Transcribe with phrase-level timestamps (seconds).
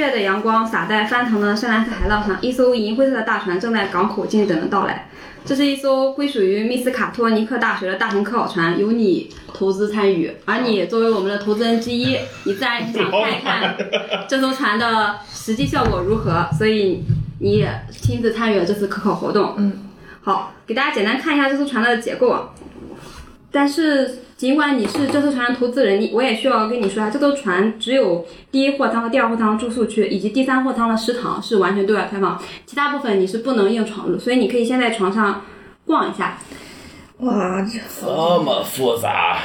[0.00, 5.08] 月的阳光洒在翻腾的深蓝色海浪上，一艘银灰色的大船正在港口静等着到来。
[5.44, 13.76] 这是一艘归属于密斯卡托尼克大学的大型科考船，由你投资参与，而你作为我们的投资人之一，你自然想看一看
[14.28, 17.04] 这艘船的实际效果如何，所以
[17.38, 19.54] 你也亲自参与了这次科考活动。
[19.56, 19.88] 嗯，
[20.22, 22.50] 好，给大家简单看一下这艘船的结构。
[23.52, 35.42] 但是尽管你是这艘船的投资人，你我也需要跟你说下，这艘船只有第一货舱和第二货舱住宿区，以及第三货舱的食堂是完全对外开放，其他部分你是不能硬闯入，所以你可以先在床上
[35.84, 36.38] 逛一下。
[37.18, 39.38] 哇，这这么复杂，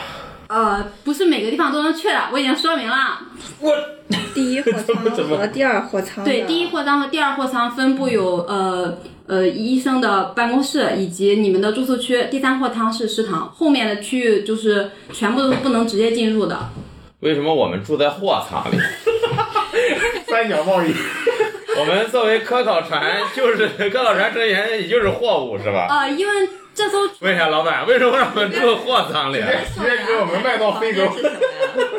[0.48, 3.20] 呃，不是每个地方都能去的，我已经说明了。
[3.60, 3.72] 我
[4.34, 4.96] 第一货舱
[5.28, 16.70] 和第二货舱对，第一货舱和第二货舱分布有呃呃医生的办公室以及你们的住宿区，第三货舱是食堂，后面的区域就是全部都是不能直接进入的。
[17.22, 18.78] 为什么我们住在货舱里？
[20.28, 20.94] 三角贸易，
[21.80, 25.88] 我们作为科考船，就是科考船成员，也就是货物是吧？
[25.90, 26.34] 呃，因为
[26.76, 29.38] 这艘问一下老板，为什么让我们住货舱里？
[29.38, 31.06] 直接给我们卖到非洲。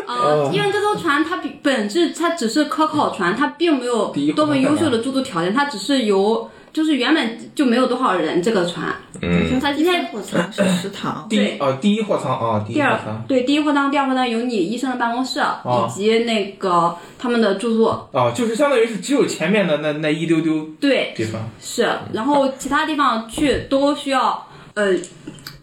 [0.06, 21.40] 啊，因为这艘船它比本质它只是科考船，它并没有多么优秀的住宿条件，它只是由就是原本就没有多少人这个船，嗯，它今天货舱是食堂，第一啊，第一货舱啊，第二对第一货舱、第二货舱有你医生的办公室、以及那个他们的住宿，啊，就是相当于是只有前面的那那一丢丢对，地方。
[21.58, 24.92] 是，然后其他地方去都需要呃，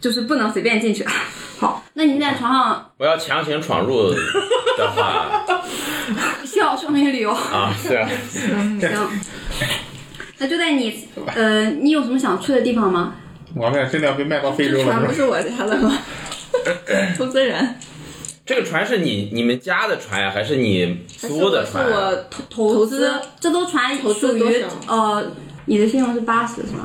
[0.02, 1.06] 就是不能随便进去。
[1.60, 4.12] 好，那您在床上我要强行闯入
[4.78, 5.46] 的话
[6.44, 7.32] 需要说明理由。
[7.32, 8.10] 啊，是啊
[8.82, 9.10] 行，
[10.40, 13.14] 那就在你呃，你有什么想去的地方吗？
[13.56, 15.08] 我们俩真的要被卖到非洲这船了是吧？
[15.10, 15.98] 不是我家的吗？
[17.18, 17.76] 投资人
[18.46, 21.86] 这个船是你你们家的船呀，还是你租的是船？
[21.86, 25.32] 啊我投投资这艘船投资属于呃，
[25.66, 26.84] 你的信用是八十是吧？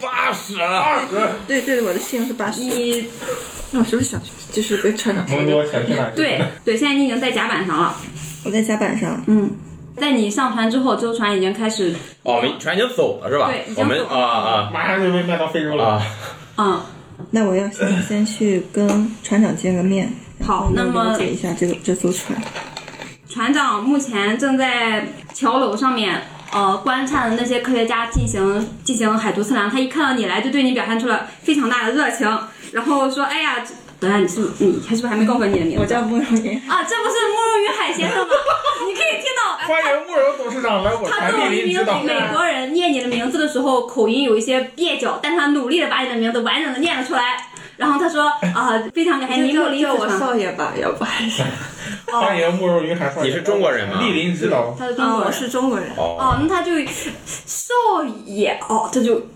[0.00, 1.06] 八十，二十，
[1.46, 2.60] 对对，我的信用是八十。
[2.62, 3.06] 你
[3.70, 4.30] 那我是不是想去？
[4.52, 6.10] 就是被船长说蒙多想去哪？
[6.14, 7.96] 对对，现在你已经在甲板上了。
[8.44, 9.50] 我在甲板上，嗯，
[9.96, 13.74] 在你上船之后，这艘船已经开始哦，没船已经走了是吧对已？
[13.74, 15.84] 经我们走了啊马上就被卖到非洲了。
[15.84, 16.02] 啊
[16.56, 16.64] 啊！
[16.64, 16.80] 嗯。
[17.30, 22.40] 那我要先先去跟船长见个面，好那么了解一下这个这艘船。
[23.28, 29.68] 船长目前正在桥楼上面，呃，观察的那些科学家进行进行海图测量。
[29.68, 32.26] 他一看到你来，就对你表现出了非常大的热情，
[32.72, 33.56] 然后说：“哎呀，
[34.00, 35.82] 等下，你是不是你还是不是还没告诉我你的名字？
[35.82, 38.34] 我叫慕容云，啊，这不是慕容云海先生吗？
[38.86, 41.84] 你可以听到。”欢迎慕容董事长来我他船作为一名。
[42.04, 47.48] 美国人，念你的名字的时候口音有一些蹩脚，但他努力的把你的名字完整的念了出来。
[47.76, 50.08] 然后他说：“啊、非常感谢您叫我。
[50.18, 51.42] 少爷吧，要不还是？
[52.06, 53.30] 欢迎慕容云海少爷。
[53.30, 54.58] 你是中国人吗莅临指导。
[54.58, 55.26] 啊，他是中国人。
[55.26, 55.88] 我是中国人。
[55.96, 56.72] 哦，哦，那他就
[57.26, 57.72] 少
[58.24, 59.26] 爷哦，他就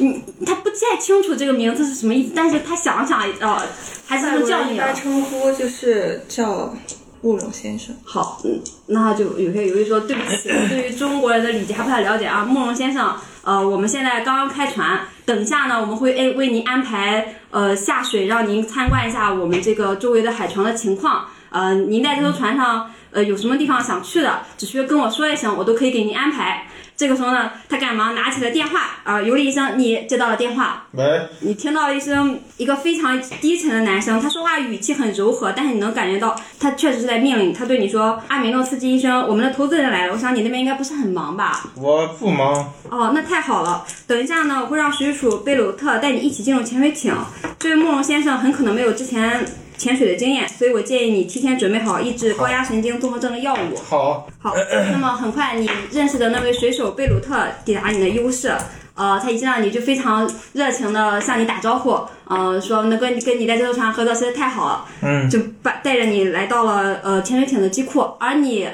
[0.00, 3.62] 嗯，他不太清楚这个名字是什么意思，但是他想了想，呃，
[4.06, 4.94] 还是能叫你了一般。
[4.94, 6.74] 称呼就是叫
[7.20, 7.94] 慕容先生。
[8.04, 21.26] 好，嗯，那他就有些犹豫说，对不起，对于中国人的礼节还不太了解啊，慕容先生，呃，我们现在刚刚开船，等一下呢，我们会诶为您安排呃下水，让您参观一下我们这个周围的海床的情况。
[21.50, 26.66] 呃，您在这艘船上，呃，有什么地方想去的，只需要跟我说一声，我都可以给您安排。
[26.96, 37.52] 这个时候呢，他赶忙拿起了电话，啊、尤里医生，你接到了电话，喂，你听到了一声一个非常低沉的男声，他说话语气很柔和，但是你能感觉到他确实是在命令。
[37.52, 43.84] 他对你说：“阿米诺斯基医生，我们的投资人来了，我想你那边应该不是很忙吧我不忙。？”哦，那太好了。
[44.06, 47.12] 等一下呢，我会让水鼠贝鲁特带你一起进入潜水艇。
[47.58, 49.44] 这位慕容先生很可能没有之前
[49.76, 53.76] 潜水的经验，所以我建议你提前准备好抑制高压神经综合症的药物。
[53.76, 54.54] 好， 好，
[54.92, 58.54] 那么很快你认识的那位水手贝鲁特抵达你的医务室，
[58.94, 68.68] 呃，他一见到你就非常热情的向你打招呼，呃，说能跟跟你在这艘船合作实在太好了，嗯，就把带着你来到了呃潜水艇的机库，而你，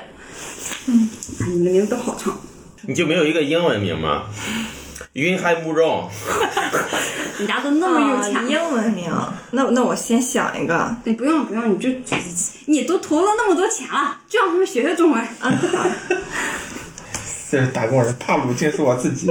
[0.87, 1.11] 嗯，
[1.41, 2.39] 啊，你们的名字都好长，
[2.83, 4.25] 你就没有一个英文名吗？
[5.15, 6.09] 云海慕容，
[7.41, 9.11] 你答的那么有钱，啊英文名，
[9.51, 10.95] 那那我先想一个。
[11.03, 11.89] 你不用不用，你就
[12.67, 15.21] 你都投了那么多钱了，就让他们学学中文。
[15.21, 15.53] 啊，
[17.51, 19.27] 这是打工人，帕鲁金是我自己。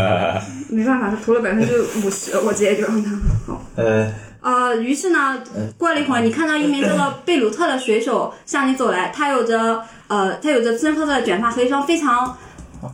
[0.68, 3.10] 没办法，他投了百分之五十，我直接就让他
[3.46, 3.64] 好。
[3.76, 5.42] 呃，呃，于是呢，
[5.78, 12.36] 过了一会儿，你看到一名叫做贝鲁特的水手向你走来，他有着呃，他有着深褐色的卷发和一双非常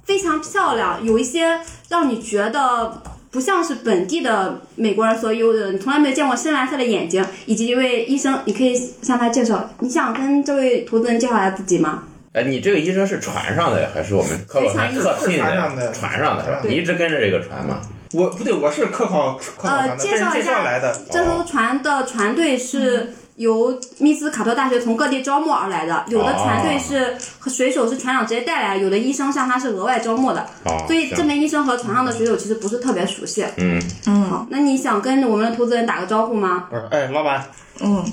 [0.05, 9.71] 非常漂亮，有一些让你觉得不像是本地的美国人所有的，你从来没有见过深蓝色的眼睛，以及一位医生，你可以向他介绍。
[9.81, 12.05] 你想跟这位投资人介绍一下自己吗？
[12.33, 16.61] 哎，你这个医生是船上的还是我们科考船特聘船上的船上的是吧？
[16.63, 17.81] 对你一直跟着这个船吗？
[18.15, 20.95] 我不对，我是科考科考呃，介介绍一下绍来的。
[21.11, 33.45] 这艘船的船队是由密斯卡托大学从各地招募而来的，有的船队是和水手是船长直接带来，有的医生像他是额外招募的，哦，所以这名医生和船上的水手其实不是特别熟悉。
[33.57, 33.81] 嗯，
[34.29, 36.69] 好，那你想跟我们的投资人打个招呼吗？
[36.91, 37.45] 哎，老板，
[37.81, 38.05] 嗯，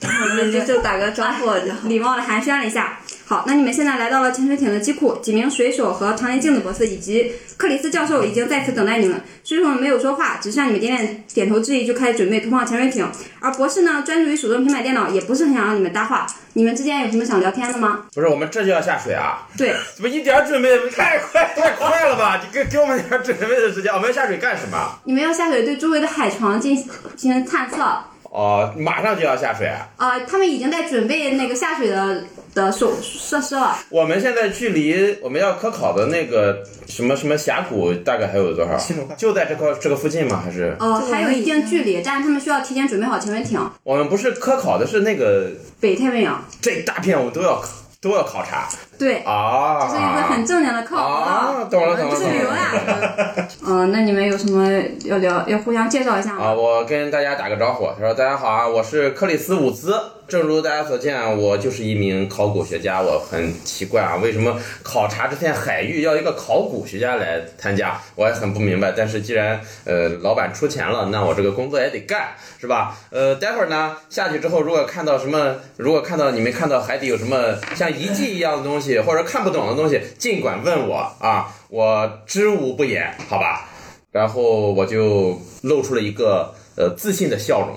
[0.02, 1.50] 那就就打个招呼。
[1.88, 2.98] 礼貌的寒暄了一下。
[3.26, 9.18] 好，那你们现在来到了潜水艇的机库，几名水手和常年镜子博士以及克里斯教授已经在此等待你们。
[9.42, 13.10] 水手们没有说话，只向你们点点点头致意，就开始准备投放潜水艇。
[13.40, 16.26] 而博士呢，专注于手中平板电脑，也不是很想让你们搭话。
[16.52, 18.04] 你们之间有什么想聊天的吗？
[18.14, 19.48] 不是，我们这就要下水啊！
[19.56, 22.40] 对，怎么一点准备太快太快了吧？
[22.44, 25.00] 你给给我们点准备的时间，我们要下水干什么？
[25.04, 26.76] 你们要下水对周围的海床进
[27.16, 28.04] 行探测。
[28.34, 29.68] 哦，马上就要下水。
[29.68, 33.76] 啊呃，他们已经在准备那个下水的的手设施了。
[33.90, 38.76] 我们现在距离我们要科考的那个什么什么峡谷大概还有多少？
[39.16, 40.42] 就在这个这个附近吗？
[40.44, 43.60] 还是呃，还有一定距离，但是他们需要提前准备好潜水艇。
[43.84, 47.62] 我们不是科考的是那个北太平洋，这一大片我们都要
[48.04, 48.68] 都要考察
[48.98, 49.88] 对，啊？
[49.90, 52.48] 这是一个很正经的课啊，懂了懂了不是旅游。
[52.50, 53.34] 啦。
[53.66, 54.70] 嗯，那你们有什么
[55.04, 56.44] 要聊要互相介绍一下吗？
[56.44, 59.98] 啊，我跟大家打个招呼，他说：“大家好啊，我是克里斯伍兹。
[60.26, 63.00] 正如大家所见，我就是一名考古学家。
[63.02, 68.00] 我很奇怪啊，为什么考察这片海域要一个考古学家来参加？
[68.14, 68.92] 我也很不明白。
[68.96, 72.28] 但是既然呃老板出钱了，那我这个工作也得干，
[72.60, 72.96] 是吧？
[73.10, 83.68] 呃，待会儿呢下去之后，如果看到什么，如果看到你们看到海底有什么像遗迹一样的东西，或者看不懂的东西，尽管问我啊，我知无不言，好吧？”
[84.12, 87.76] 然后我就露出了一个呃自信的笑容。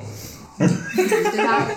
[0.98, 1.68] 对吧？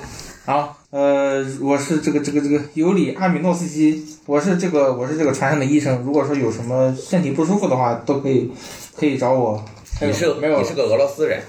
[0.46, 6.02] 好，呃，我是这个这个这个尤里阿米诺斯基，我是这个我是这个船上的医生。
[6.02, 8.50] 如果说有什么身体不舒服的话，都可以
[8.96, 9.62] 可以找我。
[10.00, 11.42] 你是没有你是个俄罗斯人，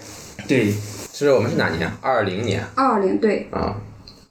[0.46, 0.74] 对
[1.14, 1.90] 是我们是哪年？
[2.02, 3.76] 二零年二二零对，啊。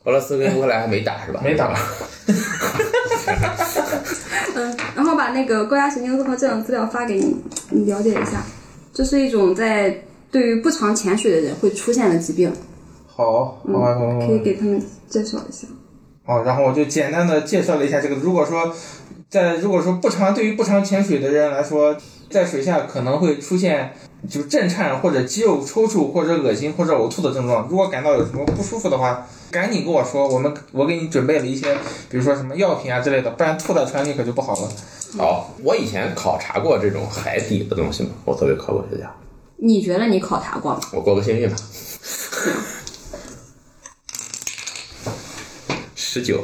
[0.04, 1.40] 俄罗斯跟乌克兰还没打是吧？
[1.44, 1.74] 没打。
[4.54, 7.36] 嗯，然后把那个高压神经综合症资料发给你，
[7.70, 8.42] 你了解一下。
[8.92, 12.52] 这是一种在对于不常潜水的人会出现的疾病，
[13.06, 14.38] 好，好吧，好，好可以。
[14.40, 15.68] 给他们介绍一下。
[16.24, 18.14] 好，然后我就简单的介绍了一下这个。
[18.16, 18.74] 如果说
[19.28, 21.96] 在如果说不常对于不常潜水的人来说，
[22.30, 23.92] 在水下可能会出现
[24.28, 27.66] 就震颤或者肌肉抽搐或者恶心或者呕吐的症状。
[27.68, 31.74] 如果感到有什么不舒服的话，赶紧跟我说，我们我给你准备了一些，
[32.08, 34.68] 比如说什么药品啊之类的，不然吐在船里可就不好了。
[35.18, 39.12] 好，我以前考察过这种海底的东西嘛，我作为考古学家，
[39.56, 40.80] 你觉得你考察过吗？
[40.92, 41.56] 我过个幸运吧。
[45.94, 46.42] 十九，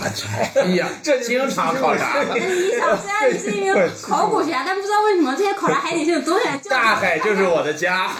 [0.00, 2.22] 哎呀，这经常考察。
[2.34, 2.40] 你
[2.78, 8.10] 想，虽然你是一名考古学家，但不知道为什么这些考察海底性的东西就大海就是我的家，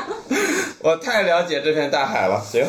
[0.80, 2.40] 我太了解这片大海了。
[2.40, 2.64] 行，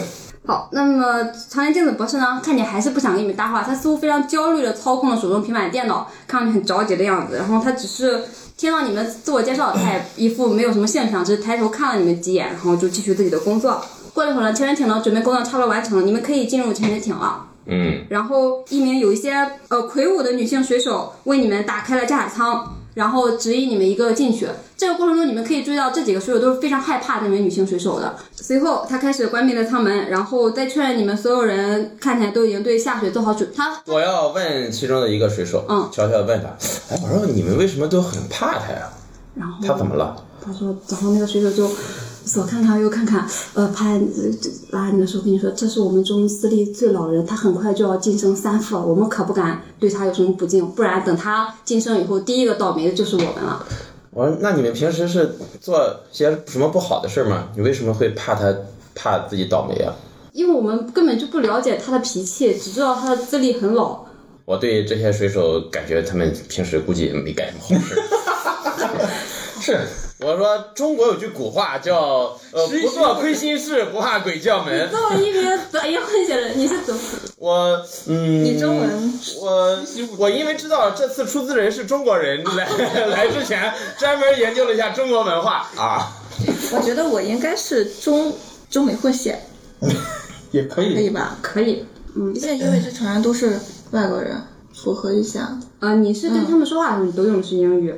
[0.46, 7.38] 好，那么常年镜子博士呢，看你还是不想跟你们搭话，他似乎非常焦虑的操控了手中平板电脑，看上去很着急的样子。
[7.38, 8.24] 然后他只是
[8.56, 13.84] 听到你们自我介绍，他也一副没有什么兴趣啊，只是抬头看了你们几眼，然后就继续自己的工作。
[14.14, 17.46] 过了一会儿呢，潜水艇呢准备工作差不多完成了，你们可以进入潜水艇了。
[17.68, 19.34] 嗯，然后一名有一些
[19.68, 24.48] 呃魁梧的女性水手为你们打开了驾驶舱，然后指引你们一个进去。
[24.78, 28.16] 这个过程中，你们可以注意到这几个水手都是非常害怕这名女性水手的。
[28.36, 33.50] 随后，他开始关闭了舱门，然后再确认你们所有人看起来都已经对下水做好准。
[33.56, 36.48] 他我要问其中的一个水手，嗯悄悄的问他，
[36.94, 38.90] 哎，我说你们为什么都很怕他呀？
[39.36, 40.16] 然后他怎么了？
[40.44, 41.70] 他说，然后那个水手就
[42.28, 44.02] 左看看右看看，呃，拍呃
[44.72, 53.66] 拉你的时候跟你说，这是我们中资历最老的人，他很快就要晋升三副了，我们可不敢对他有什么不敬，不然等他晋升以后，第一个倒霉的就是我们了。
[54.12, 57.50] 我说那你们平时是做些什么不好的事吗？
[57.56, 58.54] 你为什么会怕他，
[58.94, 59.94] 怕自己倒霉啊？
[60.34, 64.06] 因为我们根本就不了解他的脾气，只知道他的资历很老。
[64.46, 68.02] 我对这些水手感觉他们平时估计也没干什么好事。
[69.60, 69.80] 是，
[70.20, 74.90] 我说中国有句古话叫呃不做亏心事， 不怕鬼叫门。
[74.90, 77.00] 作为一名德英混血人，你是怎么？
[77.38, 79.80] 我嗯，你中文我
[80.18, 82.66] 我因为知道这次出资人是中国人，来
[83.06, 86.12] 来之前专门研究了一下中国文化啊。
[86.74, 88.34] 我觉得我应该是中
[88.72, 89.40] 中美混血，
[90.52, 91.10] 也可以可以以。
[91.12, 91.38] 吧？
[91.44, 93.60] 可以，嗯毕竟因为这船上都是
[93.92, 94.42] 外国人，
[94.74, 95.60] 符合一下。
[95.80, 97.94] 啊，你是跟他们说话的时候，你都用的是英语。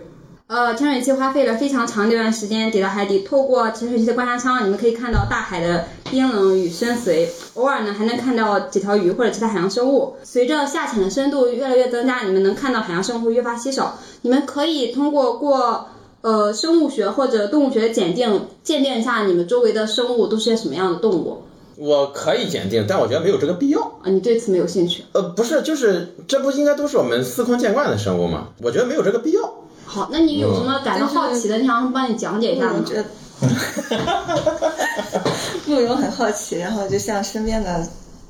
[0.50, 10.16] 呃，潜水器花费了非常长的一段时间抵达海底，透过潜水器的观察舱，你们可以看到大海的冰冷与深邃，偶尔呢还能看到几条鱼或者其他海洋生物。
[10.24, 14.00] 随着下潜的深度越来越增加，你们能看到海洋生物会越发稀少。
[14.24, 15.90] 你们可以通过过
[16.22, 21.44] 呃生物学或者动物学的检定，鉴定一下你们周围的生物都是些什么样的动物。
[21.76, 23.82] 我可以鉴定，但我觉得没有这个必要。
[24.02, 25.04] 啊，你对此没有兴趣？
[25.12, 28.48] 呃，不是，就是这不应该都是我们司空见惯的生物吗？
[28.64, 29.54] 我觉得没有这个必要。
[29.92, 31.58] 好，那你有什么感到好奇的？
[31.58, 32.84] 你想帮你讲解一下吗我？
[32.86, 33.04] 觉得，
[35.66, 37.88] 慕容很好奇，然后就向身边的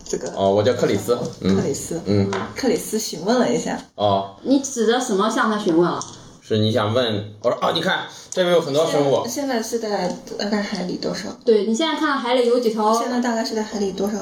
[0.08, 1.14] 这个哦，我叫克里斯。
[1.16, 6.00] 克嗯里斯，嗯，克里斯询问了一下，哦，你指着什么向他询问啊？
[6.42, 7.26] 是你想问？
[7.44, 9.28] 我说哦，你看这边有很多生物。
[9.28, 11.28] 现在是在大概海里多少？
[11.44, 12.94] 对你现在看到海里有几条？
[12.98, 14.18] 现在大概是在海里多少？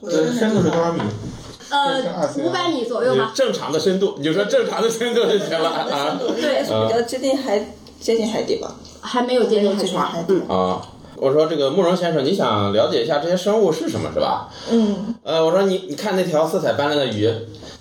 [0.00, 1.00] 多呃，深度是多少米？
[1.70, 3.32] 呃五百米左右吧。
[3.34, 7.58] 正常的深度，你就说正常的深度就行了 啊对是比较接近海
[8.00, 8.74] 接近海底吧？
[9.00, 10.22] 还没有接近海。
[10.22, 10.82] 底嗯，啊！
[11.16, 14.48] 我说这个慕容先生，你想了解一下这些生物是什么是吧？
[14.70, 17.30] 嗯，呃，我说你你看那条色彩斑斓的鱼，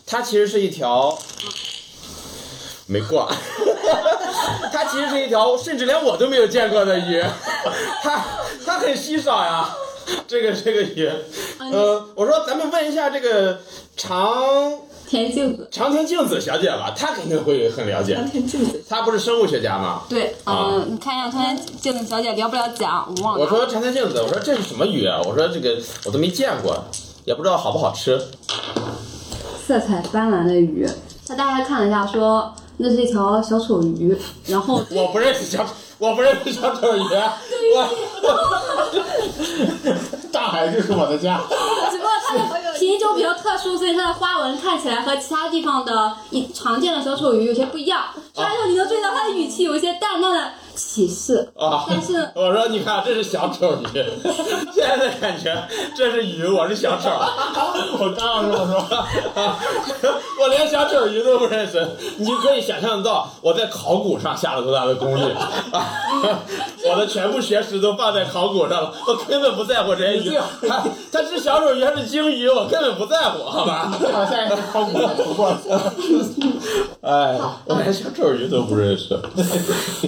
[0.05, 1.17] 它其实是一条
[2.87, 3.27] 没挂，
[4.71, 7.21] 它其实是一条甚至连我都没有见过的鱼，
[8.03, 8.23] 它
[8.65, 9.69] 它很稀少呀，
[10.27, 11.09] 这个这个鱼。
[11.59, 13.59] 呃，我说咱们问一下这个
[13.97, 14.43] 长
[15.07, 15.67] 田镜子。
[15.71, 18.83] 长田静子小姐吧，她肯定会很了解长田镜子。
[18.87, 20.03] 她不是生物学家吗？
[20.09, 23.43] 对，啊嗯，你看一下长田镜子小姐了不了奖，我忘了。
[23.43, 25.21] 我说长田静子，我说这是什么鱼啊？
[25.25, 26.83] 我说这个我都没见过，
[27.25, 28.21] 也不知道好不好吃。
[29.65, 30.87] 色彩斑斓的鱼，
[31.27, 35.65] 他大概看了一下，说那是一条小丑鱼，然后我不认识小，
[35.97, 37.01] 我不认识小丑鱼，
[37.73, 37.89] 我
[40.31, 41.39] 大海就是我的家。
[41.89, 48.07] 只不过它的品种比较特殊，所以它的花纹看起来和其他地方的一常见的小丑鱼有些不一样。
[48.33, 54.03] 所以说，你能注意到它的语气有一些淡淡的歧视，啊，但是 我说你看这是小丑鱼，
[54.73, 55.55] 现在的感觉
[55.95, 57.09] 这是鱼，我是小丑。
[57.97, 65.21] 我刚要这么说， 我连小丑鱼都不认识，你可以想象到我在考古上下了多大的功力
[65.71, 65.93] 啊！
[66.87, 73.91] 我的全部学识都放在考古上了，我根本不在乎这些鱼，它它是小丑鱼还是鲸鱼，我根本不在乎，好吧？
[74.13, 75.55] 好，下一次考古不过。
[77.01, 79.17] 哎，我连小丑鱼都不认识。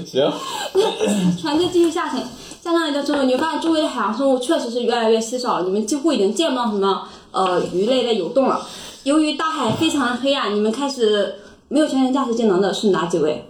[0.06, 0.32] 行，
[1.42, 2.20] 船只继续下沉，
[2.64, 8.66] 下上来的时候，你会发现周围的海洋生物确实是越来越稀少，你们几乎已经见不到什么呃鱼类在游动了。
[9.04, 11.36] 由于大海非常黑暗，你们开始
[11.70, 13.46] 没有全程驾驶技能的是哪几位？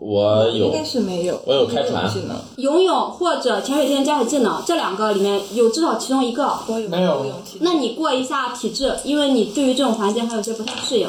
[0.00, 6.56] 我有应该是没有，我有开船技能，游泳或者潜水艇驾驶技能，这两个里面有至少其中一个。
[6.68, 11.08] 我有没有游泳那你过一下体质，因为你对于这种环境还有些不太适应。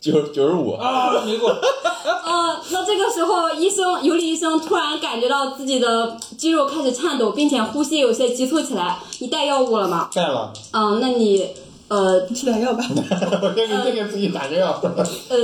[0.00, 0.72] 九九十五。
[0.72, 1.50] 啊，没过。
[2.00, 8.98] 呃，那这个时候，医生尤里医生突然感觉到自己的肌肉开始颤抖，并且呼吸有些急促起来。
[9.18, 10.08] 你带药物了吗？
[10.14, 11.46] 带了，嗯、那你
[11.88, 12.84] 呃吃点药吧。
[13.42, 14.80] 我给你这个自己打个药。
[15.28, 15.36] 呃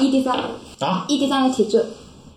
[0.00, 0.36] ED 三
[0.80, 1.86] 啊？，ED 三的体质，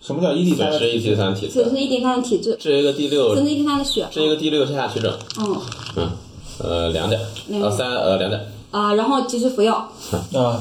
[0.00, 0.70] 什么叫伊利三？
[0.78, 4.06] 是一 T 三体质，此是 ED 三的体质，这是一个第六，甚至 ED 三的血。
[4.12, 5.56] 这是一个第六线下取症，嗯
[5.96, 6.10] 嗯，
[6.58, 7.20] 呃两点，
[7.62, 9.88] 呃三呃两点，啊、然后及时服药，
[10.34, 10.60] 啊，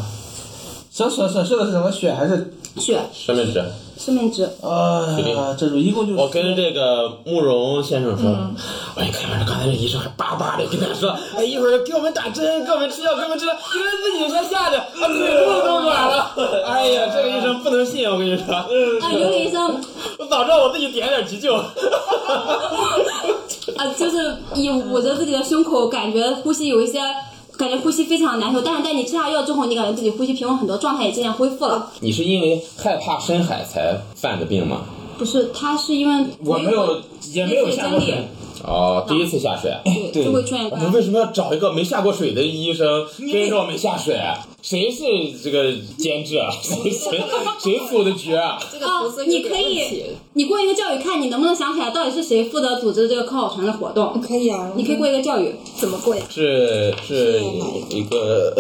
[0.96, 2.54] 是是是是的是什么血还是？
[2.78, 3.64] 血生命值。
[3.98, 4.44] 生命值。
[4.62, 5.16] 啊，
[5.58, 8.30] 这种一共就我跟这个慕容先生说，
[8.96, 16.32] 我一看刚才这医生还巴巴的跟他说，哎一会儿给我们打针，给我们吃药，给我们吃药，一个人自己先吓得啊腿部都软了，
[16.68, 18.68] 哎呀这个医生不能信，我跟你说，啊，
[19.12, 19.80] 尤里医生
[20.20, 21.56] 我早知道我自己点点急救。
[23.78, 27.00] 啊，就是以捂着自己的胸口，感觉呼吸有一些，
[27.64, 28.62] 感觉呼吸非常难受。
[28.62, 31.90] 但是在你吃下药之后，你感觉自己呼吸平稳很多，状态也渐渐恢复了。
[32.02, 34.82] 你是因为害怕深海才犯的病吗？
[35.18, 37.00] 不是，他是因为我没有
[37.32, 38.28] 也没有下过水。
[38.66, 39.72] 哦，第一次下水。
[40.12, 44.20] 对，就会出现我们为什么要找一个没下过水的医生跟着我们下水？
[44.64, 45.04] 谁是
[45.44, 46.50] 这个监制啊？
[46.64, 47.22] 谁谁
[47.60, 48.58] 谁组的局啊？
[48.72, 50.06] 这个啊投资，你可以，
[50.36, 54.22] 你过一个教育，看你能不能想起来到底是谁负责组织这个科考船的活动。
[54.22, 56.24] 可以啊，你可以过一个教育，怎么过呀？
[56.30, 57.42] 是是
[57.90, 58.56] 一个，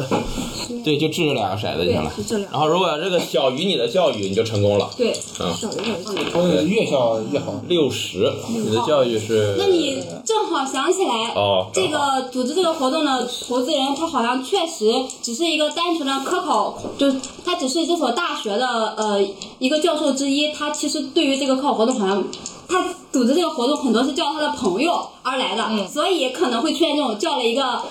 [0.83, 2.51] 对，就掷两个骰子就行了是这两。
[2.51, 4.89] 然后如果这个小于你的教育，你就成功了。
[4.97, 5.13] 对。
[5.39, 5.95] 嗯，少有点
[6.33, 7.53] 呃，越小越好。
[7.69, 9.55] 六十，你的教育是？
[9.57, 17.11] 那你正好想起来，哦这个组织这个活动的投资人，他好像确实只是一个单纯的科考，就
[17.45, 18.65] 他只是这所大学的
[18.97, 19.19] 呃
[19.59, 20.51] 一个教授之一。
[20.51, 22.23] 他其实对于这个科考活动好像。
[22.65, 22.81] 他
[23.11, 27.83] 组织这个活动很多是叫他的朋友而来的，所以可能会出现这种叫了一个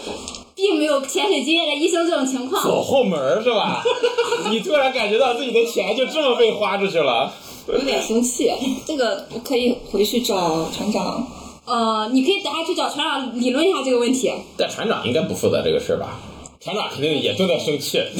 [0.56, 2.64] 并没有潜水经验的医生这种情况。
[2.64, 3.84] 走后门是吧？
[4.50, 7.32] 你突然感觉到自己的钱就这么被花出去了。
[7.68, 8.50] 有点生气。
[8.84, 11.24] 这个我可以回去找船长。
[11.64, 14.32] 呃，你可以等下去找船长理论一下这个问题。
[14.56, 16.18] 但船长应该不负责这个事儿吧？
[16.62, 17.98] 船长肯定也正在生气。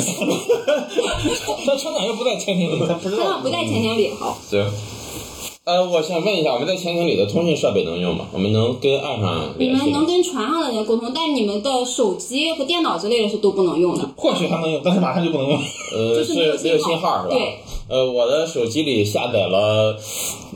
[1.64, 3.22] 但船长又不在潜艇里，他不知道。
[3.22, 4.36] 船长不在潜艇里，好。
[4.50, 4.64] 行。
[5.64, 8.26] 呃，我想问一下，我们在潜艇里的通讯设备能用吗？
[8.32, 10.06] 我们能跟岸上你联系吗们能？
[10.06, 14.10] 跟船上的人沟通，但你们的手机和电脑之类的是都不能用的。
[14.16, 15.56] 或许还能用，但是马上就不能用。
[15.94, 17.34] 呃， 就是没有信号信号是吧？
[17.36, 17.58] 对。
[17.88, 19.96] 呃，我的手机里下载了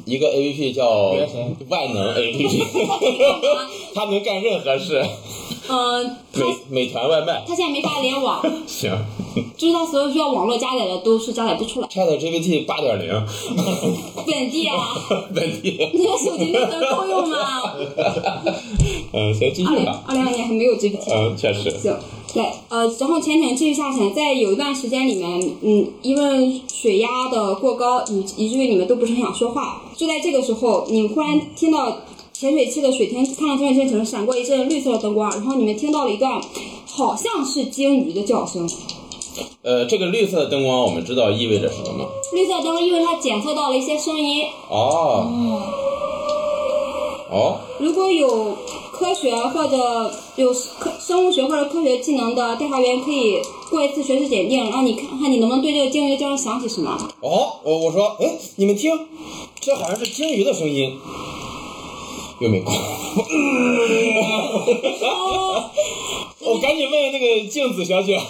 [0.06, 1.14] 一个 A P P 叫
[1.68, 2.64] 万能 A P P，
[3.94, 5.04] 它能干任何事，
[5.68, 7.44] 嗯、他美美团外卖。
[7.46, 8.90] 他现在没法联网， 行
[9.56, 11.88] 就是他所有需要网络加载的都是加载不出来。
[11.88, 13.26] ，Chat GPT 八点零，
[14.26, 14.76] 本地啊，
[15.34, 15.90] 本地。
[15.92, 17.38] 你的手机能够用吗？
[19.12, 20.02] 嗯，行，继续吧。
[20.06, 21.12] 二零二年还没有 GPT。
[21.12, 21.70] 嗯，确实。
[21.70, 21.94] 行，
[22.34, 29.82] 来，呃，然后潜艇继续下潜，在有一段时间里面，嗯，因为水压的过高，以以至于你们都不是很想说话。
[29.96, 31.98] 就在这个时候，你忽然听到
[32.38, 36.38] 潜水器的水天看到潜水器层闪过一阵绿色的灯光，然后你们听到了一段
[36.84, 38.68] 好像是鲸鱼的叫声。
[39.62, 42.04] 呃，这个绿色的灯光，我们知道意味着什么吗？
[42.34, 45.62] 绿色灯因为它检测到了一些声音，哦。
[47.30, 47.56] 哦。
[47.80, 48.54] 如果有
[48.92, 53.40] 科学或者有科生物学或者科学技能的调查员，可以
[53.70, 56.98] 过一次学识检定，让你看看你能不能对这个鲸鱼的叫声想起什么。
[57.22, 58.92] 哦，我我说，哎，你们听，
[59.58, 60.98] 这好像是鲸鱼的声音。
[62.40, 62.72] 又没过。
[66.40, 68.20] 我赶紧问那个静子小姐，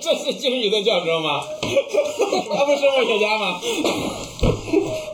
[0.00, 1.40] 这 这是鲸鱼的叫声吗？
[2.54, 3.60] 她不是生物学家吗？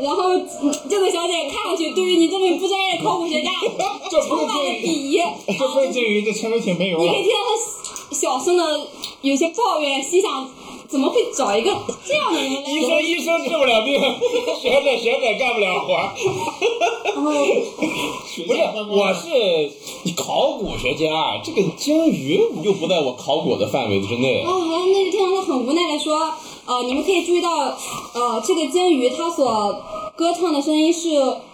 [0.00, 0.48] 然后嗯
[0.90, 3.50] 这个小姐看上去对于你这么不专业的考古学家
[4.10, 5.20] 这不是充满了，鄙夷。
[5.58, 7.22] 这不是鲸鱼，这潜水艇没油了你可以。
[7.22, 7.50] 听到她
[8.14, 8.88] 小声的
[9.20, 10.50] 有些抱怨，心想
[10.92, 11.70] 怎么会找一个
[12.04, 12.70] 这样的人来？
[12.70, 13.98] 医生医生治不了病，
[14.60, 16.12] 学者学者干不了活
[17.16, 24.42] 不是，我是考古学家，这个鲸鱼又不在我考古的范围之内。
[24.44, 26.30] 哦，然后那就听到他很无奈的说，
[26.66, 27.48] 呃，你们可以注意到，
[28.12, 29.74] 呃，这个鲸鱼它所
[30.14, 31.08] 歌唱的声音是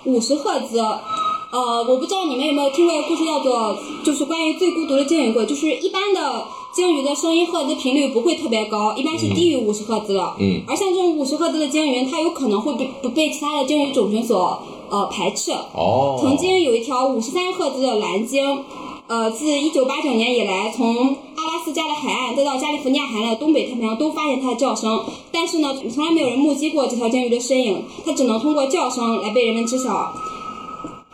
[0.05, 0.81] 五十赫兹。
[0.81, 6.45] 呃，我不知道你们有没有听过一个故事，叫做就是关于最孤独的鲸鱼鬼，就是一般的
[6.79, 10.33] 鲸鱼的声音赫兹频率不会特别高，一般是低于五十赫兹的。
[10.39, 15.51] 嗯而像这种五十赫兹的鲸鱼，它有可能会被不被其他的鲸鱼种群所呃排斥。
[15.75, 18.61] 哦，曾经有一条五十三赫兹的蓝鲸，
[19.09, 20.95] 呃，自一九八九年以来，从
[21.35, 25.01] 阿拉斯加的海岸再到加利福尼亚海岸的东北太平洋都发现它的叫声，
[25.33, 30.13] 但是呢，从来没有人目击过这条鲸鱼的身影，它只能通过叫声来被人们知晓。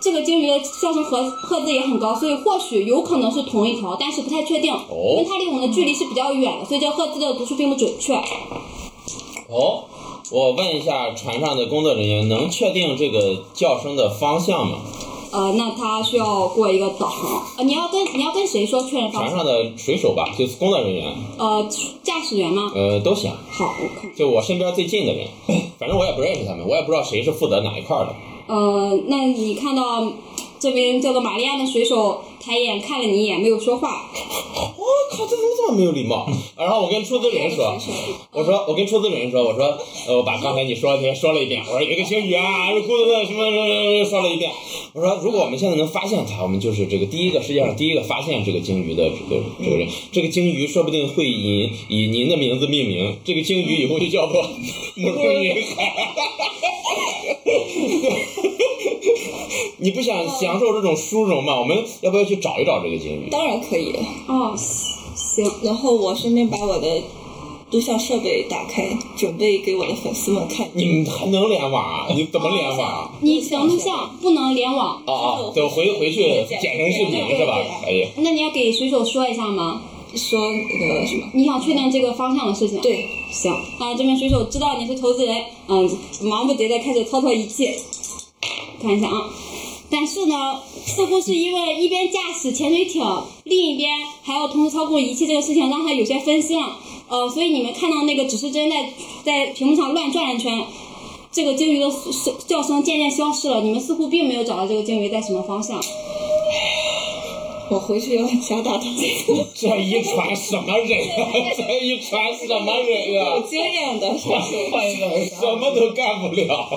[0.05, 8.12] 这个鲸鱼的叫声和赫兹也很高，所以或许有可能是同一条，但是不太确定，因为它离我们的距离是比较远的，所以这赫兹的读数并不准确。
[9.49, 9.85] 哦，
[10.31, 14.81] 我问一下船上的工作人员，能确定这个叫声的方向吗？
[15.33, 19.33] 呃，那它需要过一个导航，呃，你要跟你要跟谁说确认方向？
[19.33, 21.67] 船上的水手吧，就是工作人员，呃，
[22.03, 22.71] 驾驶员吗？
[22.75, 23.33] 呃，都行。
[23.51, 24.14] 好，我看。
[24.14, 25.29] 就我身边最近的人，
[25.81, 28.14] 反正我也不认识他们，我也不知道谁是负责哪一块儿的。
[28.47, 30.13] 呃，那你看到
[30.59, 34.11] 这名叫做玛丽安的水手抬眼看了你一眼，没有说话。
[34.77, 36.27] 我靠，这怎么这么没有礼貌？
[36.57, 37.75] 然后我跟出资人说，
[38.33, 44.51] 我说我跟出资人说，我说呃，我把刚才你说的这些说了一遍，我说有一个鲸鱼啊，咕嘟的什么什么说了一遍。
[44.93, 49.89] 我说如果我们现在能发现它，我们就是这个第一个世界上第一个发现这个鲸鱼的这个这个人。
[50.13, 54.43] 这个鲸鱼说不定会以以您的名字命名，这个鲸鱼以后就叫做
[54.97, 56.15] 慕容云海。
[59.79, 61.59] 你不想享受这种殊荣吗？
[61.59, 63.29] 我们要不要去找一找这个鲸鱼？
[63.31, 63.95] 当然可以。
[64.27, 64.55] 哦，
[65.15, 67.03] 行，然后我顺便把我的
[67.71, 70.69] 录像设备打开，准备给我的粉丝们看。
[70.73, 72.07] 你们还能联网啊？
[72.15, 73.13] 你怎么联网？
[73.21, 76.23] 你想录像不能联网，哦哦，就回回去
[76.61, 77.59] 剪成视频是吧？
[77.85, 78.09] 可以。
[78.17, 79.83] 那你要给水手说一下吗？
[80.16, 81.29] 说那个什么？
[81.33, 83.53] 你想确定这个方向的事情？，对，行。
[83.79, 85.90] 那这名水手知道你是投资人，嗯，
[86.22, 87.74] 忙不迭的开始操作仪器，
[88.81, 89.31] 看一下啊。
[89.90, 93.05] 但是呢，似乎是因为一边驾驶潜水艇，
[93.44, 93.90] 另一边
[94.22, 96.79] 还要同时操控仪器这个事情，让他有些分心了。
[97.09, 98.90] 呃，所以你们看到那个指示针在
[99.24, 100.64] 在屏幕上乱转了一圈，
[101.31, 103.61] 这个鲸鱼的声叫声渐渐消失了。
[103.61, 105.81] 你们似乎并没有找到这个鲸鱼在什么方向。
[107.70, 108.85] 我回去要加大他
[109.55, 111.33] 这一船什么人啊？
[111.57, 113.42] 这一船什么人有啊？
[113.48, 114.70] 经验的水手。
[114.70, 116.70] 换一个人什么都干不了。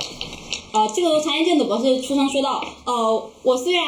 [0.72, 3.84] 呃，这个时候长田镜子博士出声说道：“呃，我虽然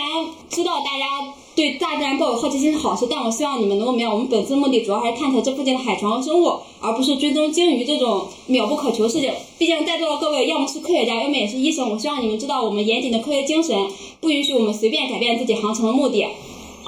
[0.50, 9.32] 知道大家对大自然抱有好奇心是好事，但我希望你们能够明白，我们本次目的主要还是探索这附近的海床和生物，而不是追踪鲸鱼这种渺不可求的事情。
[9.58, 13.88] 毕竟在座的各位要么是科学家，要么也是医生，我希望你们知道我们严谨的科学精神，
[14.20, 16.26] 不允许我们随便改变自己航程的目的。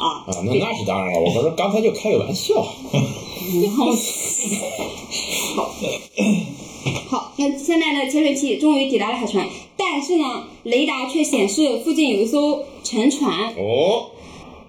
[0.02, 2.66] 啊，啊，那那是当然了，我说刚才就开个玩笑。
[3.64, 3.92] 然后，
[5.56, 5.72] 好，
[7.10, 13.54] 好，那现在呢，潜水器终于抵达了海船，但是呢，雷达却显示附近有一艘沉船。
[13.58, 14.08] 哦，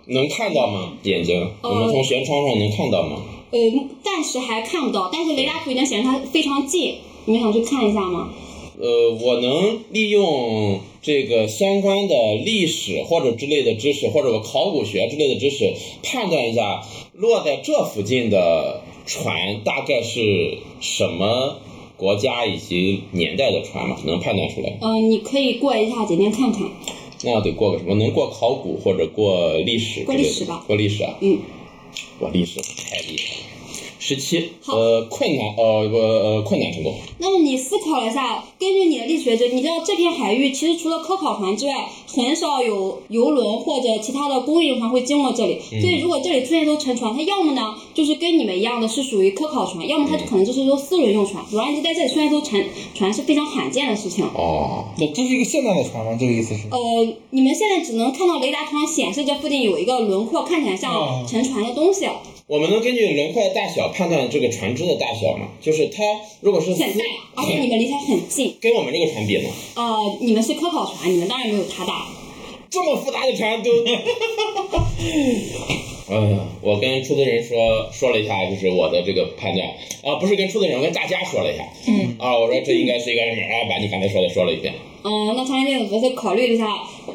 [0.06, 0.92] 能看到吗？
[1.04, 3.22] 眼睛，我们从舷窗上能看到吗？
[3.50, 3.58] 呃，
[4.02, 6.96] 暂时还看不到，但是雷达图已经显示它非常近。
[7.24, 8.30] 你们想去看一下吗？
[8.82, 21.58] 呃，我能利用这个相关的历史或者之类的知识，或者我考古学之类的知识，判断一下落在这附近的船大概是什么
[21.96, 23.96] 国家以及年代的船吗？
[24.04, 24.76] 能判断出来？
[24.80, 26.68] 嗯、你可以过一下简单看看。
[27.22, 27.94] 那要得过个什么？
[27.94, 30.02] 能过考古或者过历史？
[30.02, 31.16] 过历史吧过历史啊？
[31.20, 31.38] 嗯，
[32.18, 33.51] 我历史太厉害了。
[34.14, 36.94] 十七，好呃，困难，呃，不，呃，困难成功。
[37.18, 45.58] 那么你思考了一下，根据你的力学知，你知道这片海域其实除了科考船之外，很少有游轮或者其他的公益船会经过这里。
[45.80, 51.44] 所以如果这里出现一艘沉船，它要么呢就是跟你们一样的是属于科考船，要么它可能就是一艘私人用船。
[51.50, 54.24] 总而言之，在这里出现一艘沉船是非常罕见的事情。
[54.34, 56.16] 哦，那这是一个现代的船吗？
[56.18, 56.68] 这个意思是？
[56.70, 62.06] 呃，你们现在只能看到雷达图上显示这附近有一个轮廓，看起来像哦沉船的东西。
[62.46, 65.48] 我们能根据轮廓的大小判断这个船只的大小吗？
[65.60, 66.02] 就是它
[66.40, 67.04] 如果是很大，
[67.36, 68.56] 而且你们离它很近。
[68.60, 69.48] 跟我们这个船比呢？
[69.76, 72.08] 呃，你们是科考船，你们当然没有它大。
[72.68, 73.70] 这么复杂的船都，
[76.08, 79.68] 呃，我跟出资人说说了一下，就是我的这个判断
[80.02, 84.74] 啊，不是跟出资人，我跟大家说了一下，嗯，啊，我说这应该是一个什么啊，把你刚才说的说了一遍，
[85.04, 86.66] 嗯，那长江电子博士考虑了一下，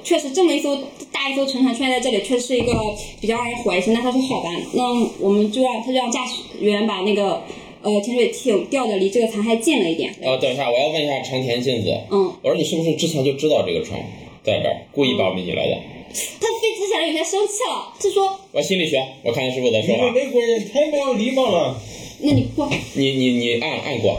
[0.03, 0.77] 确实这么一艘
[1.11, 2.73] 大一艘沉船出现在这里，确实是一个
[3.21, 3.93] 比较让人怀疑性。
[3.93, 4.83] 那他说好吧，那
[5.19, 7.43] 我们就让他就让驾驶员把那个
[7.81, 10.13] 呃潜水艇调的离这个残骸近了一点。
[10.21, 13.99] 哦，等一下，我要问一下长田镜子，嗯，我说你是不是之前就知道这个船
[14.43, 15.77] 在这儿，故意把我们引来的？
[16.39, 21.79] 他飞之前有些生气了，他说我心理学，我看师傅在说你们话，美国人太没有礼貌了。
[22.19, 24.17] 那你过，你你你按按过，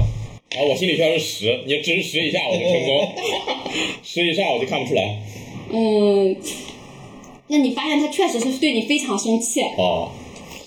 [0.50, 3.12] 啊，我心理学是十，你只是十以下我就成功，
[4.02, 5.20] 十以上我就看不出来，
[5.70, 6.34] 嗯，
[7.48, 10.10] 那你发现他确实是对你非常生气，哦，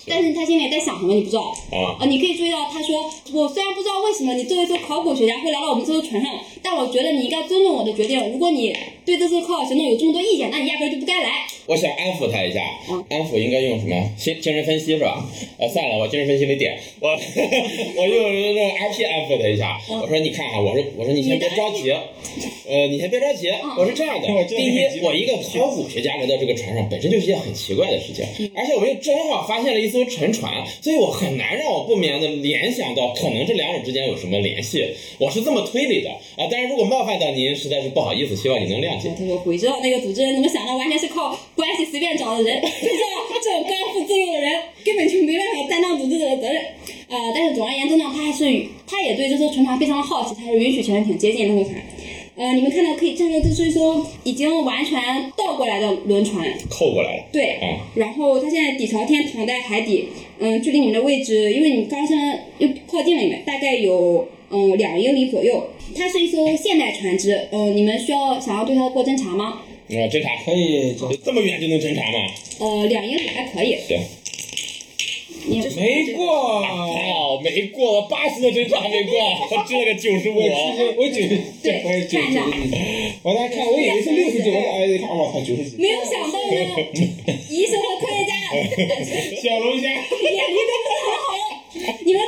[0.08, 1.42] 但是他心里在想什么你不知道。
[1.72, 6.32] 啊，啊，你可以注意到，他说：“我虽然不知道为什么你作为一个考古学家会来到我们这艘船上，
[6.64, 8.32] 但我觉得你应该尊重我的决定。
[8.32, 11.30] 如果你对这次科考行动有这么多意见，那你压根儿就不该来。
[11.68, 13.96] 我想安抚他一下，嗯安抚应该用什么？
[14.18, 15.26] 精精神分析是吧？
[15.58, 17.10] 呃，算了，我精神分析没点，我
[17.98, 19.80] 我用那种 RP 安抚他一下。
[19.90, 21.92] 嗯我说你看啊，我说我说你先别着急，
[22.68, 23.50] 呃，你先别着急。
[23.50, 34.86] 嗯我是这样的第一，我一个考古学家来到这个船上，本身就是一件很奇怪的事情，嗯而且我们又正好发现了一艘沉船，所以我很难让我不免的联想到可能这两者之间有什么联系。
[35.20, 39.14] 我是这么推理的啊，但是如果冒犯到您，实在是不好意思，希望你能谅解。
[39.18, 42.62] 他说：“鬼知道那个组织人怎么想的，完全是靠关系随便找的人。
[42.62, 44.52] 谁知道这种刚愎自用的人
[44.84, 46.62] 根本就没办法担当组织者的责任。
[47.08, 48.44] 呃，但是总而言之呢，他还是
[48.86, 51.82] 他也对这艘沉船非常的好奇，他是允许潜水艇接近那艘船。
[52.36, 55.00] 呃，你们看到可以看到这是一艘已经完全
[55.38, 60.08] 倒过来的轮船，扣过来了，对，嗯然后它现在底朝天躺在海底，
[60.40, 62.16] 嗯，距离你们的位置，因为你们刚才
[62.58, 65.70] 又靠近了你们，大概有嗯两英里左右。
[65.96, 69.62] 它是一艘现代船只，呃，你们需要想要对它过侦查吗？
[69.90, 72.18] 啊，侦查可以，这这么远就能侦查吗？
[72.60, 73.78] 呃，两英里还可以。
[73.88, 74.00] 行。
[75.44, 76.62] 你没过。
[76.62, 79.20] 好，没过，我八十的侦查没过，
[79.52, 80.36] 我支了个九十五。
[80.38, 82.72] 我九十，对我也九十看一下几。
[83.24, 85.78] 我当时看，我以为是六十九，哎，一看我操，九十几。
[85.78, 86.54] 没有想到呢，
[87.50, 88.32] 医生和科学家
[89.42, 91.36] 小龙虾， 眼力都非常好。
[92.06, 92.22] 你们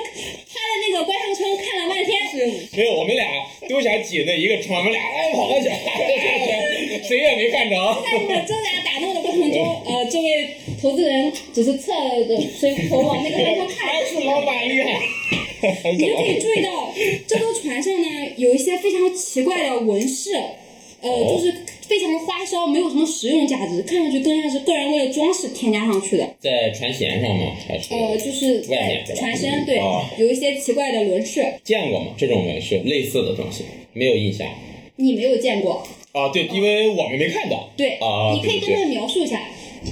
[2.76, 3.26] 没有，我们俩
[3.70, 5.70] 都想挤那一个窗，我们俩哎跑过去，
[7.08, 7.76] 谁也没看着。
[8.04, 10.48] 在你们挣扎打斗的过程中， 呃，这位
[10.82, 11.92] 投资人只是侧
[12.28, 13.88] 着随头往那个方向看。
[13.88, 15.00] 还是老板厉害。
[15.94, 16.94] 你就可以注意到，
[17.26, 20.32] 这艘船上呢有一些非常奇怪的纹饰，
[21.04, 21.54] 呃，哦就是
[21.88, 26.28] 非常花哨，没有什么实用价值，看上去更像是个人为了装饰添加上去的。
[26.40, 27.52] 在船舷上吗？
[27.68, 28.64] 还是呃，就是
[29.16, 32.08] 船身对哦，有一些奇怪的纹饰，见过吗？
[32.18, 34.48] 这种纹饰类似的东西没有印象。
[34.96, 35.84] 你没有见过。
[36.14, 37.70] 啊，对，因为我们没看到。
[37.76, 39.42] 对，啊，你可以跟他们描述一下，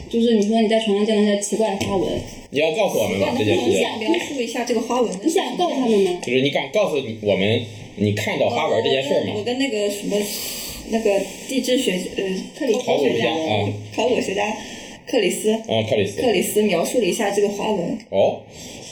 [0.08, 2.08] 就是你说你在船上见到一些奇怪的花纹，
[2.52, 3.71] 你要告诉我们吗，这件事情。
[3.71, 6.19] 你想描述一下这个花纹你想告诉他们吗？
[6.21, 9.34] 就是你敢告诉你我们你看到花纹这件事吗？
[9.36, 10.15] 我跟那个什么，
[10.91, 12.23] 那个地质学呃
[12.58, 13.27] 克里考古学家
[13.95, 14.56] 考古学家
[15.08, 16.21] 克里斯，啊，克里斯。
[16.21, 17.97] 克里斯描述了一下这个花纹。
[18.10, 18.41] 哦，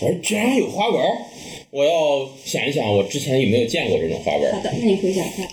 [0.01, 1.17] 我说居然有花纹儿，
[1.71, 4.55] 我要想一想，我之前有没有见过这种花纹儿？
[4.55, 5.47] 好的，那你回想一下。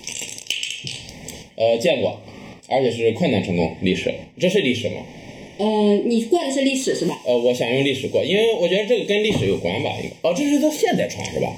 [1.56, 2.20] 呃，见过，
[2.68, 4.96] 而且是困难成功历史，这是历史吗？
[5.58, 7.22] 呃、你过的是历史是吧？
[7.24, 10.28] 呃，我想用历史过，因为我觉得这个跟历史有关吧，应该。
[10.28, 11.56] 哦，这是都现代穿是吧？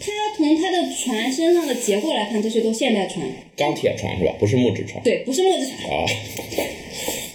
[0.00, 4.34] 它从它的船身上的结构来看，这些都现代船，钢铁船是吧？
[4.38, 5.02] 不是木质船。
[5.02, 5.90] 对，不是木质船。
[5.90, 6.04] 啊，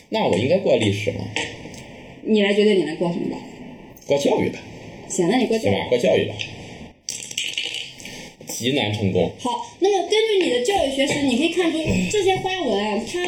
[0.09, 1.25] 那我应该过历史吗？
[2.23, 3.37] 你来决定你来过什么吧。
[4.07, 4.59] 过教育吧，
[5.07, 5.73] 行，那你过教育。
[5.73, 6.35] 行吧，过教育吧。
[8.47, 9.31] 极难成功。
[9.39, 11.77] 好，那么根据你的教育学识，你可以看出
[12.09, 13.19] 这些花纹啊，它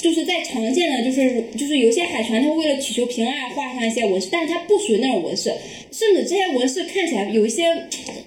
[0.00, 5.52] 就是在常见的，就是就是有些海船它为了祈求平安而画上一些纹饰，但是它不属于那种纹饰，
[5.92, 7.64] 甚至这些纹饰看起来有一些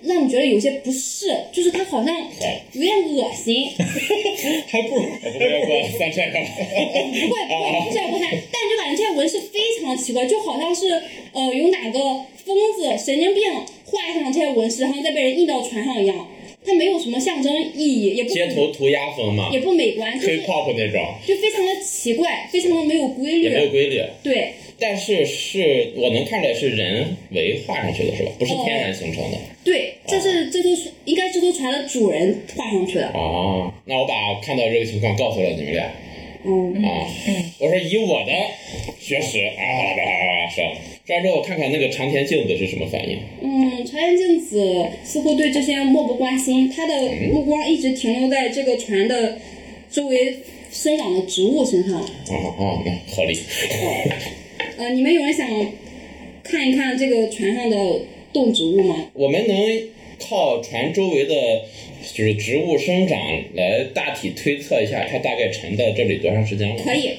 [0.04, 2.16] 让你觉得有些不适，就是它好像
[2.74, 3.68] 有点恶心。
[4.70, 6.38] 还不如我不会过三千个。
[6.38, 12.00] 不会不会，不是不看，但你就感觉这些纹饰非常奇怪，就好像是呃有哪个
[12.46, 13.42] 疯子神经病
[13.86, 16.28] 画上这些纹饰，然后再被人印到船上一样。
[16.66, 23.44] 它没有什么象征意义，也不街头涂鸦风嘛也不美观，就是，hip hop 那种，就非常的奇怪，非常的没有规律。
[23.44, 24.02] 也没有规律。
[24.24, 28.32] 对，但是是我能看出来是人为画上去的，是吧？
[28.40, 29.38] 不是天然形成的。
[29.64, 33.08] 对，这是这艘船应该这艘船的主人画上去的。
[33.14, 35.92] 哦，那我把看到这个情况告诉了你们俩。
[36.46, 37.08] 嗯，啊，
[37.60, 38.32] 我说以我的
[39.00, 40.64] 学识啊，说，
[41.06, 43.18] 说完之后我看看那个长田镜子是什么反应。
[43.42, 46.94] 嗯，长田镜子似乎对这些漠不关心，他的
[47.32, 49.40] 目光一直停留在这个船的
[49.90, 50.40] 周围
[50.72, 52.02] 生长的植物身上。
[52.02, 53.40] 哦哦，嗯合理。
[54.78, 55.48] 呃，你们有人想
[56.44, 57.78] 看一看这个船上的
[58.34, 59.10] 动植物吗？
[59.14, 59.56] 我们能
[60.28, 61.34] 靠船周围的，
[62.14, 63.20] 就是植物生长
[63.56, 66.76] 来大体推测一下它大概沉在这里多长时间了？
[66.84, 67.12] 可以，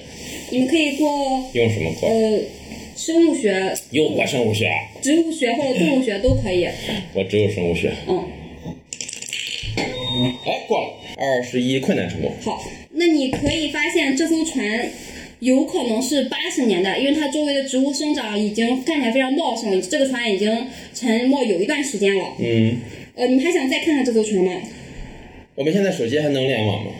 [0.50, 1.06] 你们可以做
[1.52, 2.08] 用什么做？
[2.08, 2.40] 呃
[2.96, 4.70] 生物学、又我生物学，
[5.02, 6.68] 植物学或者动物学都可以。
[7.12, 7.92] 我只有生物学。
[8.06, 8.24] 嗯，
[10.46, 12.30] 哎，过了，二十一困难成功。
[12.40, 14.88] 好，那你可以发现这艘船
[15.44, 20.50] 有可能是八十年代，因为它周围的植物生长已经看起来非常茂盛，这个船已经
[20.94, 22.24] 沉没有一段时间了。
[22.38, 22.78] 嗯，
[23.14, 24.52] 呃，你们还想再看看这艘船吗？
[25.54, 26.90] 我们现在手机还能联网吗？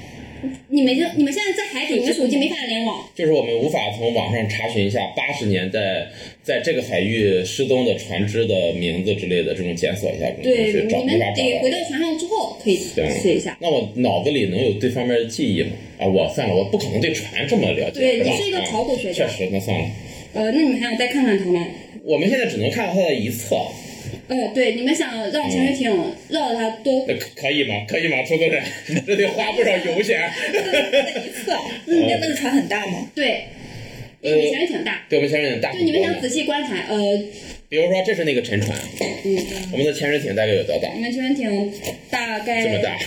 [0.68, 3.08] 你们就你们现在在海底，你们手机没法联网。
[3.14, 6.06] 就是我们无法从网上查询一下八十年代
[6.42, 11.84] 在这个海域失踪的船只的名字之类的，这种检索一下对，找你们没法找得回到到。
[11.88, 13.56] 船上之后可以行试一下。
[13.60, 15.70] 那我脑子里能有对方面的记忆吗？
[15.98, 19.86] 啊，我算了，我不可能对船这么了解，对你是一个啊考古学家确实，那算了。
[20.32, 21.64] 呃，那你们还想再看看它吗？
[22.02, 23.56] 我们现在只能看到它的一侧，
[24.26, 25.90] 呃，对，你们想绕潜水艇
[26.28, 27.84] 绕着它多那可可以吗？
[27.86, 28.22] 可以吗？
[28.22, 28.62] 出个人，
[29.06, 30.30] 这得花不少油钱。
[31.24, 31.52] 一侧，
[31.86, 33.06] 嗯，那那个船很大吗？
[33.14, 33.44] 对，
[34.22, 35.04] 潜水艇大。
[35.08, 35.78] 对我们潜水艇大就。
[35.80, 36.96] 你们想仔细观察，呃，
[37.68, 38.78] 比如说，这是那个沉船，
[39.24, 39.36] 嗯，
[39.72, 40.88] 我们的潜水艇大概有多大？
[40.94, 41.72] 我们潜水艇
[42.10, 42.98] 大概这么大。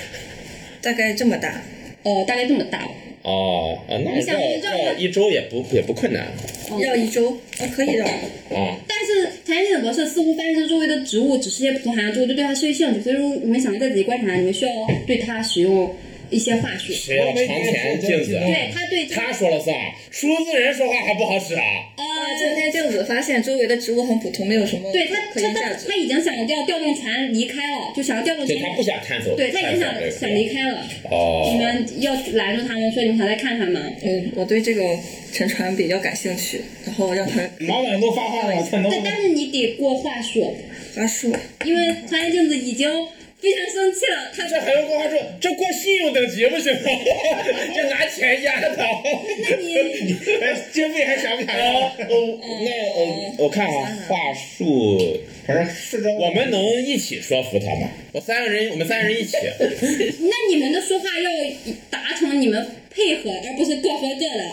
[0.81, 1.63] 大概这么大。
[2.03, 2.87] 呃，大概这么大。
[3.27, 6.31] 哦，啊，那你想绕绕绕一周也不也不困难
[6.71, 8.05] 嗯绕一周，啊，可以的。
[8.51, 8.73] 嗯。
[8.87, 13.01] 但是潜水艇博士似乎发现这周围的植物只是些普通含量之后，就对它失去兴趣。
[13.01, 14.71] 所以说，你们想再仔细观察，你们需要
[15.05, 15.93] 对它使用
[16.29, 16.93] 一些话术。
[16.93, 18.31] 谁要长田镜子？
[18.31, 19.75] 对他对这个他说了算，
[20.09, 21.61] 出资人说话还不好使啊。
[21.97, 22.03] 呃，
[22.39, 25.95] 这天镜子发现周围的植物很普通，没有什么对他他他他。
[25.97, 28.57] 已经想要调动船离开了，就想要调动船。
[28.57, 30.87] 就他不想探索，对他已经想想离开了。
[31.09, 33.81] 哦，你们要拦住他们，说你们想再看看吗？
[34.03, 34.97] 嗯，我对这个
[35.33, 40.55] 沉船比较感兴趣，然后让他老板都发话了，才能但但是你得过话术，
[40.95, 41.35] 话术。
[41.65, 42.89] 因为长眼镜子已经
[43.39, 46.89] 非常生气了，他这还用跟他说，这过信用等级不行吗？
[47.75, 48.67] 这拿钱压他。
[48.67, 51.79] 那你哎经费还想不想呃要？
[52.09, 57.91] 我那呃，我看啊，话术，反正是这我们能一起说服他吗？
[58.13, 59.37] 我三个人，我们三个人一起。
[59.59, 61.29] 那你们的说话要
[61.91, 64.43] 达成你们配合，而不是各说各的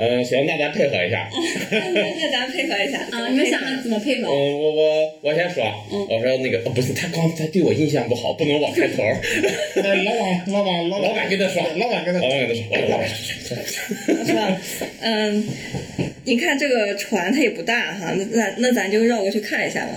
[0.00, 1.28] 嗯，行，那咱配合一下。
[1.70, 3.28] 那咱配合一下啊！
[3.28, 4.28] 你们想想怎么配合？
[4.32, 5.62] 嗯，我我我先说，
[6.08, 9.02] 我说那个、哦、不是他刚才对我印象不好，不能我开头。
[9.82, 13.56] 哎老板，老板，老老板跟他说，老板跟他老板跟他说，我老板说，
[14.24, 14.58] 是吧？
[15.02, 15.46] 嗯，
[16.24, 19.92] 你看这个船它也不大哈，那那那咱就绕过去看一下吧。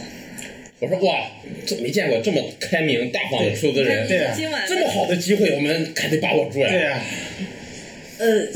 [0.79, 1.31] 我说哇，
[1.65, 6.67] 这没见过这么开明大方的出资人，对啊今晚这么好的机会，我们还得把握住呀。
[6.69, 7.01] 对呀，
[8.19, 8.47] 呃，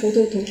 [0.00, 0.42] 头头头，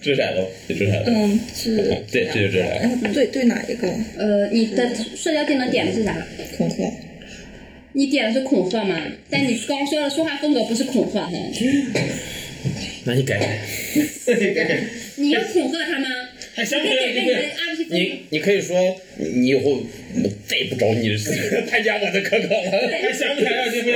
[0.00, 1.04] 掷骰子，掷骰子。
[1.06, 1.76] 嗯，是，
[2.10, 3.12] 对，这就掷骰子。
[3.12, 3.88] 对对哪一个？
[4.16, 6.26] 呃，你的社交技能点的是啥？
[6.56, 6.84] 恐吓。
[7.92, 9.02] 你点的是恐吓吗？
[9.30, 11.32] 但你刚说的说话风格不是恐吓哈。
[13.04, 13.58] 那你改改。
[15.16, 16.08] 你要恐吓他吗？
[16.54, 21.14] 还想不你可以改变你的想要你你可以说你以后我再也不找你
[21.68, 23.92] 参加我的科考了，还想不想要经费？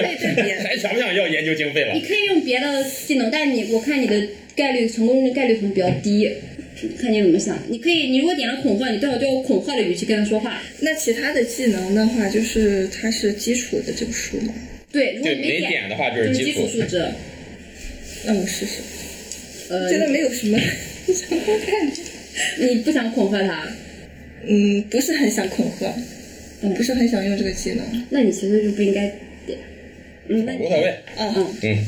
[0.62, 2.00] 还想不想要研究经费了你？
[2.00, 4.14] 可以用别的技能，但你我看你的
[4.60, 6.30] 概率成功的概率可能比较低，
[7.00, 7.58] 看你怎么想。
[7.68, 10.62] 你可以，你如果点了恐吓，你最好就用恐吓的语气跟他说话。
[10.80, 14.52] 那其他的技能的话，就是它是基础的这个数吗？
[14.92, 16.80] 对，如果没点的话就是基基础础。
[16.80, 17.02] 数值。
[18.26, 18.82] 那我试试。
[19.70, 20.58] 呃，真的没有什么。
[22.58, 23.66] 你不想恐吓他，
[24.46, 25.94] 嗯，不是很想恐吓，
[26.62, 27.84] 嗯不是很想用这个技能。
[28.10, 29.06] 那你其实就不应该
[29.46, 29.58] 点。
[30.28, 31.78] 嗯，那无所谓，啊，嗯嗯，嗯，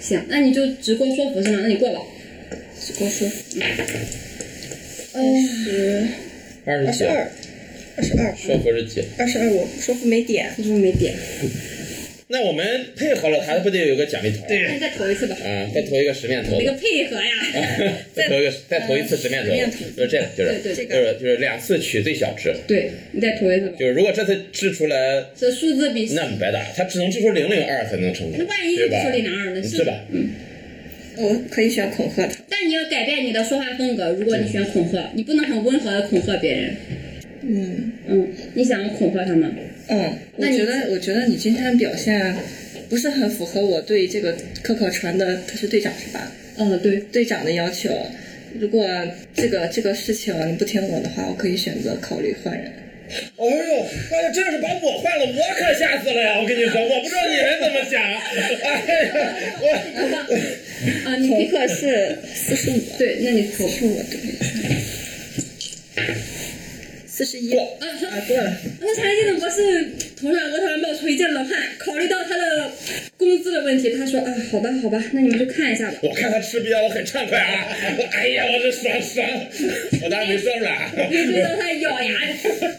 [0.00, 1.60] 行，那你就直过说服是吗？
[1.62, 2.00] 那你过吧。
[2.80, 3.28] 只给我说
[5.14, 7.30] 嗯，十二十几，二十二，
[7.96, 9.04] 二十二，说服是几？
[9.18, 10.50] 二十二，我说服没点。
[10.58, 11.14] 为什么没点？
[12.32, 12.64] 那我们
[12.96, 14.46] 配合了，他不得有个奖励头？
[14.48, 15.36] 那你再投一次吧。
[15.44, 16.64] 啊，再投一个十面头那。
[16.64, 17.30] 个配合呀。
[18.16, 23.76] 再投一个，再投一次十面头十面头，就是这个，就是对对就是就是两次取最小值，对，你再投一次吧。
[23.78, 29.10] 就是如果这次掷出来，这数字比那白打，他只能掷出零零二才能成功，那万一对吧说？
[29.10, 29.62] 零二呢？
[29.62, 30.00] 是吧？
[30.10, 30.30] 嗯，
[31.18, 32.34] 我可以选恐吓他。
[32.48, 34.10] 但你要改变你的说话风格。
[34.12, 36.76] 如果你选恐吓，你不能很温和的恐吓别人。
[37.42, 39.52] 嗯嗯，你想恐吓他吗？
[39.92, 39.98] 嗯，
[40.36, 42.34] 我那你觉得我觉得你今天的表现
[42.88, 46.32] 不是很符合我对这个科考船的，他是队长是吧？
[46.56, 46.96] 嗯，对。
[47.12, 47.90] 队长的要求。
[48.58, 48.86] 如果
[49.34, 52.72] 这个这个事情你不听我的话，我可以选择考虑换人。
[53.36, 53.50] 哎呦，
[54.10, 56.38] 哎呀，这要是把我换了，我可吓死了呀！
[56.40, 58.02] 我跟你说，我不知道你们怎么想。
[58.02, 58.08] 哎
[59.04, 59.10] 呀，
[59.60, 59.64] 我
[61.10, 64.18] 啊，你恐可是四十五，对，那你投四十五对。
[67.24, 68.52] 四十一啊，好啊，过了。
[68.80, 69.86] 那查理金的博士
[70.20, 72.68] 头上额头上冒出一阵冷汗，考虑到他的
[73.16, 75.98] 工资的问题，他说啊，好吧，好吧，那你们就看一下吧。
[76.02, 77.68] 我看他吃瘪，我很畅快啊！
[77.96, 79.24] 我 哎呀，我这爽爽，
[80.02, 80.90] 我当然没说出来啊。
[80.96, 82.12] 没注意到他咬牙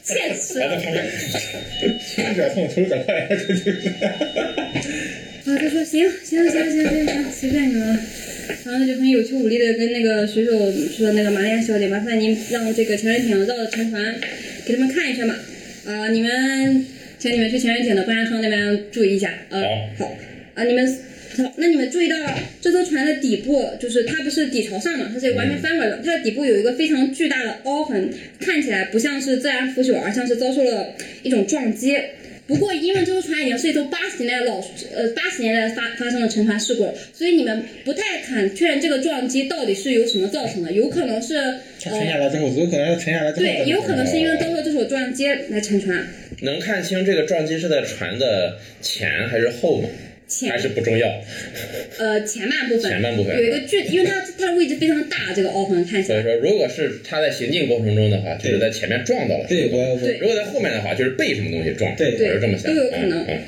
[0.04, 0.60] 切齿。
[0.60, 1.06] 我在旁边，
[2.06, 3.72] 亲者痛，仇者快，这就是。
[5.46, 8.00] 啊，他说行行行行行行，随便你们了。
[8.66, 10.52] 然后就很有气无力的跟那个水手
[10.96, 14.16] 说：“那个玛利亚小姐，麻烦您让这个潜水艇绕着沉船
[14.66, 15.40] 给他们看一下吧。
[15.86, 16.86] 啊、你们，
[17.20, 19.30] 请你们去潜水艇的观察窗那边注意一下。
[19.50, 19.62] 啊、
[19.98, 20.18] 好。
[20.54, 20.98] 啊，你们
[21.36, 22.16] 好，那你们注意到
[22.62, 31.98] 这艘船的底部，就是它不是底朝上嘛，它是完全翻过来的，它的底部有一个非常巨大的凹痕，看起来不像是自然腐朽，而像是遭受了一种撞击。
[32.46, 34.58] 不过，因为这艘船已经是一艘八十年代的老
[34.94, 41.36] 呃八十年代发发生的沉船事故了，所以你们不太敢确认这个撞击到底是由什么造成的，有可能是
[41.80, 43.44] 沉呃下来之后，有可能是沉下来之后。
[43.44, 46.06] 对，有可能是因为遭受这艘撞击来沉船。
[46.42, 49.88] 能看清这个撞击是在船的前还是后吗？
[50.34, 51.08] 前还是不重要？
[52.00, 56.22] 呃前半部分前半部分有一个巨，因为它它的位置非常大，这个凹痕看起来。
[56.22, 59.46] 所以说，如果是它在行进过程中的话，就是在前面撞到了。
[59.48, 61.96] 对，我我对如果在后面的话，就是被什么东西撞。
[61.96, 62.74] 对我是这么想。
[62.74, 63.40] 都有可能嗯嗯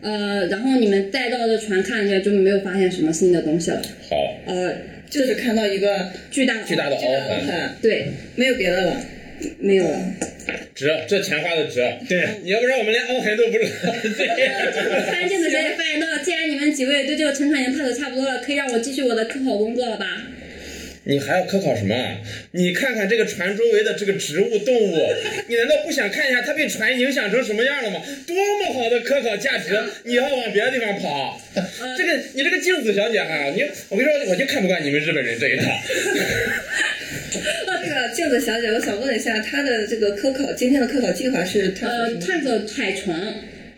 [0.00, 3.82] 呃，然后你们再到这船看着就没有发现什么新的东西了。
[4.08, 4.72] 好，呃，
[5.10, 9.00] 就是看到一个巨大的巨大的巨大的凹，痕，对，没有别的了。
[9.58, 9.98] 没有了。
[10.74, 11.80] 值，这钱花的值。
[12.08, 13.70] 对，你要不然我们连凹痕都不知道。
[14.16, 14.26] 对。
[15.10, 20.22] 潘镜子小姐发言到，既然你们几位对这个沉船已经探索差不多了，可以让我继续我的科考工作了吧？
[21.04, 22.20] 你还要科考什么啊？
[22.52, 25.10] 你看看这个船周围的这个植物动物，
[25.48, 28.02] 你难道不想看一下它被船影响成什么样了吗？
[28.26, 29.70] 多么好的科考价值，
[30.04, 31.40] 你要往别的地方跑？
[31.96, 35.64] 这个你这个镜子小姐哈、你我跟你说，我就看不惯你们日本人这一套。
[38.18, 42.14] 那个镜子小姐，我想问一下，她的这个科考今天的科考计划是呃？
[42.16, 43.16] 探索海床。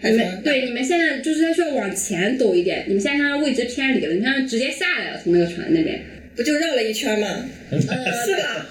[0.03, 6.01] 你们对你们现在就是它需要往前走一点，你们现在看她位置偏离了，你看直接下来了，从那个船那边。
[6.34, 7.45] 不就绕了一圈吗？
[7.70, 7.78] 呃，
[8.24, 8.66] 是吧？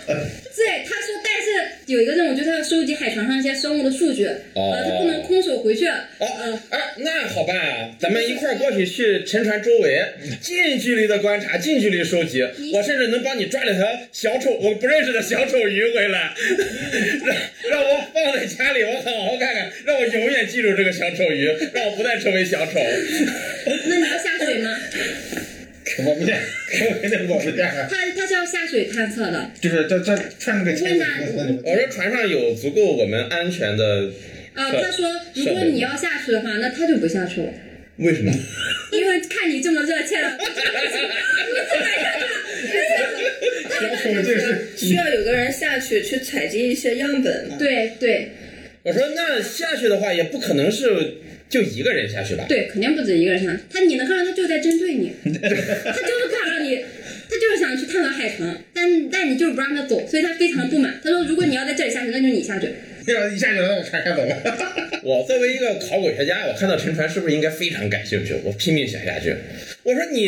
[0.60, 1.48] 对，他说，但是
[1.86, 10.04] 有一个任务，就是他要收集海床上一些生物的数据，哦呃，他不能空手回去，哦呃，，哎，那好办啊，咱们一块儿过去去沉船周围，
[10.42, 12.46] 近距离的观察，近距离收集。
[12.74, 16.34] 我甚至能帮你抓两条小丑，我不认识的小丑鱼回来，
[17.24, 17.38] 让
[17.72, 22.80] 让我放在家里，我好好看看，让我永远记住这个小丑鱼，让我不再成为小丑。
[23.88, 24.78] 那你要下水吗？
[26.06, 26.38] 我不见，
[26.90, 34.12] 我肯定我不见，他他是要下水探测的，就是在在穿那个潜水服那里我说船上有足够我们安全的，
[34.54, 37.52] 啊、他说如果你要下去的话，那他就不下去了，
[37.98, 38.32] 为什么？
[38.92, 41.04] 因为看你这么热切了， 你不敢下去
[43.86, 47.56] 了，要求这是需要有个人下去去采集一些样本嘛？
[47.58, 48.32] 对对。
[48.84, 50.88] 我说那下去的话，也不可能是
[51.50, 52.46] 就一个人下去吧？
[52.48, 56.78] 对，肯定不止一个人下去，他你能看到他就在针对你， 他就是看让你，
[57.28, 61.00] 他就是想去探索海城，但但你就是不让他走，所以他非常不满。
[61.04, 62.70] 他说如果你要在这里下去，那就你下去。
[63.08, 64.36] 要一下就能让我船开走了。
[65.04, 68.36] 我作为一个考古学家，我看到沉船是不是应该非常感兴趣？
[68.44, 69.34] 我拼命想下去。
[69.82, 70.28] 我说你，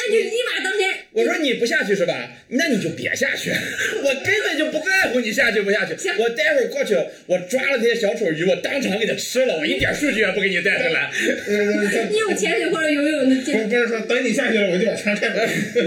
[0.00, 0.90] 那就立马当天。
[1.12, 2.32] 我说你不下去是吧？
[2.48, 5.94] 那你就别下去，我根本就不在乎你下去不下去。
[6.18, 6.94] 我待会儿过去，
[7.26, 11.10] 我抓了这些小丑鱼，我当场给它吃了，我一点数据也不给你带回来。
[12.10, 15.40] 你有潜水或者游泳的经不不是说等你下去了，我就把船开走。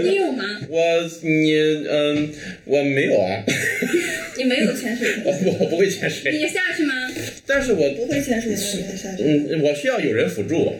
[0.04, 0.44] 你有吗？
[0.68, 1.54] 我你
[1.88, 2.30] 嗯，
[2.66, 3.42] 我没有啊，
[4.36, 7.10] 你没有潜水，我我不会潜水，你下去吗？
[7.46, 9.22] 但是我不会潜水下去。
[9.24, 10.74] 嗯，我需要有人辅助，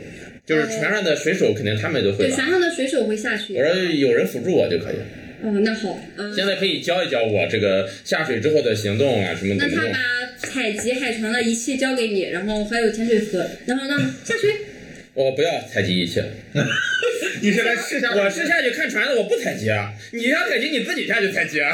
[0.47, 3.55] 就是船上的水手肯定他们都会对，船上的水手会下去。
[3.55, 5.05] 我说有人辅助我就可以了。
[5.43, 10.15] 哦，那好，嗯、现在可以教一教我这个下水之后的行动啊，什么怎么弄那他把。
[10.37, 14.51] 采集海床的仪器交给你，然后还有潜水服，然后让下水。
[15.15, 16.21] 我不要采集仪器，
[17.41, 19.93] 你是来试下我是下去看船的，我不采集啊。
[20.13, 21.71] 你要采集你自己下去采集啊，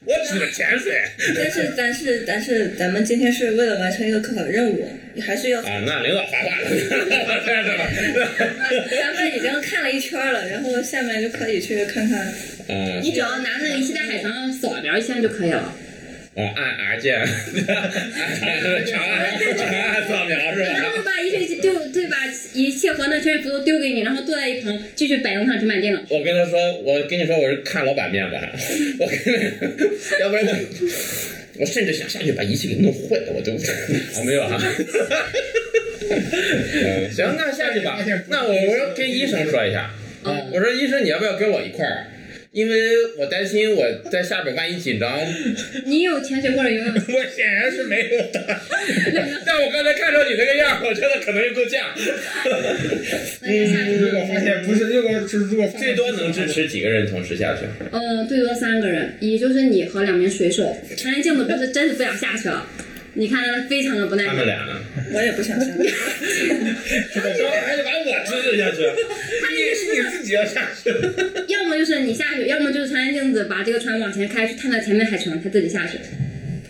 [0.04, 1.00] 我只潜水
[1.36, 5.60] 但是但是但是咱们今天是为了完成一个科考任务，你还是要。
[5.60, 5.64] 啊。
[5.86, 6.70] 那领导发话了。
[8.90, 12.32] 咱们已经看了一圈了，然后下面就可以去看看。
[12.68, 15.74] 嗯，你只要拿那个仪器在海床上扫描一下就可以了。
[16.34, 16.64] 啊，按
[16.96, 17.20] R 键，
[17.66, 21.02] 长按长按扫描是吧然后就？
[21.02, 22.16] 把仪器丢，对，把
[22.54, 26.00] 仪器和那潜水服都丢给你，然后坐在一旁继续摆弄上直板电脑。
[26.08, 28.36] 我跟他说，我跟你说我是看老板面子，
[28.98, 29.18] 我跟，
[30.20, 30.54] 要不然我，
[31.58, 33.52] 我甚至想下去把仪器给弄坏了，我都
[34.18, 34.58] 啊没有哈。
[36.10, 38.02] 嗯， 行，那下去吧。
[38.28, 39.90] 那我我要跟医生说一下，
[40.24, 42.06] 嗯我说医生你要不要跟我一块儿？
[42.52, 42.76] 因为
[43.16, 45.18] 我担心我在下边万一紧张，
[45.86, 46.94] 你有潜水或者游泳？
[47.08, 48.60] 我显然是没有的。
[49.46, 51.80] 但我刚才看着你那个样，我觉得可能就够呛。
[53.40, 53.96] 那就下去。
[53.96, 57.62] 如果发现不是，如果是如果最多能支持几个人同时下去？
[57.90, 60.76] 嗯，最多三个人，也就是你和两名水手。
[60.94, 62.66] 陈人镜子不是真是不想下去了，
[63.14, 64.46] 你看他非常的不耐烦他们。
[64.46, 64.80] 俩呢？
[65.12, 65.66] 我也不想下。
[65.66, 65.74] 还
[67.76, 68.78] 得把我支持下去。
[69.50, 70.90] 你是你自己要下去。
[71.48, 75.98] 要么就是你下去，要么就是陈人镜子把这个船往前开，去探到前面海城，他自己下去。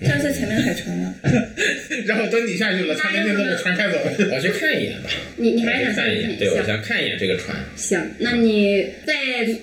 [0.03, 1.15] 这样在前面海船吗？
[2.07, 4.13] 然后等你下去了，他们就把船开走了。
[4.35, 6.37] 我去看一眼吧， 你你还是想看一眼。
[6.39, 9.15] 对，我想看一眼这个船，行，那你在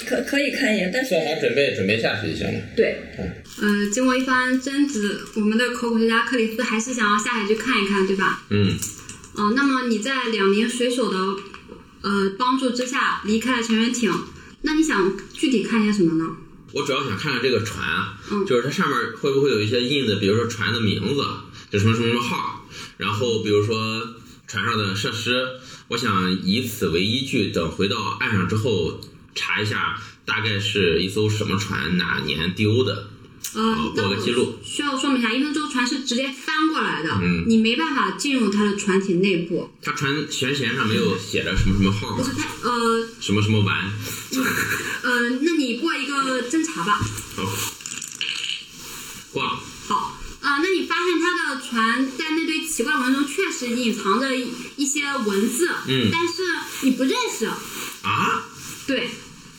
[0.05, 2.59] 可可以看一眼，但是做好准备，准备下去就行了。
[2.75, 2.95] 对，
[3.61, 8.43] 呃，经过一番争执，我们的考古学家克里斯还是想要下海去看一看，对吧？
[8.49, 8.77] 嗯，
[9.35, 11.17] 哦、那么你在两名水手的
[12.01, 14.11] 呃帮助之下离开了潜水艇，
[14.61, 16.37] 那你想具体看些什么呢？
[16.71, 17.83] 我主要想看看这个船
[18.47, 21.23] 就是它上面会不会有一些印的，比如说船的名字，
[21.71, 22.67] 就什么什么什么号，
[22.97, 24.15] 然后比如说
[24.47, 29.01] 船上的设施，我想以此为依据，等回到岸上之后
[29.33, 33.07] 查一下，大概是一艘什么船，哪年丢的，
[33.53, 34.59] 呃哦，那我做个记录。
[34.63, 37.45] 需要说明一下，因为这个船是直接翻过来的，嗯。
[37.47, 39.69] 你没办法进入它的船体内部。
[39.81, 43.91] 它船舷舷上没有写着什么什么号吧，不是它，呃什么什么丸，
[45.01, 46.99] 呃，那你过一个侦查吧。
[47.35, 47.43] 好，
[49.31, 49.43] 挂。
[49.53, 49.59] 了。
[49.87, 56.09] 好，啊、那你发现他的船在那堆奇怪文中确实隐藏着一一些文字，嗯。
[56.11, 56.43] 但是
[56.81, 57.45] 你不认识，
[58.03, 58.45] 啊，
[58.85, 59.09] 对，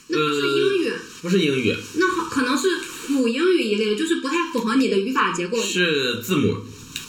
[0.07, 2.69] 那不是英语，不是英语，那好可能是
[3.17, 6.57] 古英语一类的，就是不太符合你的语法结构，是字母，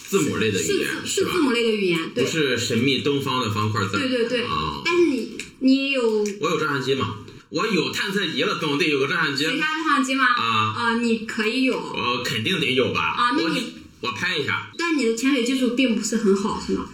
[0.08, 1.32] 字母类的语言吧是字？
[1.42, 3.98] 母类的语言，对不，是神秘东方的方块字。
[3.98, 7.18] 对对对，哦但是你你有我有照相机嘛？
[7.50, 9.44] 我有探测仪了，总得有个照相机。
[9.44, 10.26] 水下照相机吗？
[10.26, 13.02] 啊呃，你可以有，我肯定得有吧？
[13.02, 14.72] 啊那你我拍一下。
[14.78, 16.90] 但你的潜水技术并不是很好，是吗？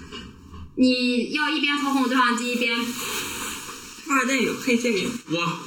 [0.75, 4.99] 你要一边操控照相机一边富二代有配这个。
[5.31, 5.59] 我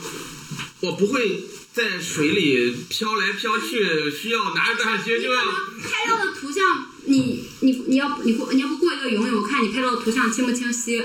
[0.80, 1.45] 我不会
[1.80, 5.40] 在水里飘来飘去，需要拿着照相机就要。
[5.42, 6.62] 拍到的图像，
[7.06, 11.02] 你你你要你不你要不过一个游泳，我看你拍到的图像清不清晰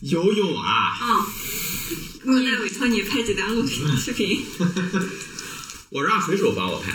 [0.00, 0.98] 游泳啊！
[1.00, 1.26] 啊？
[2.24, 4.44] 我再委托你拍几张录屏视频。
[5.90, 6.90] 我让水手帮我拍，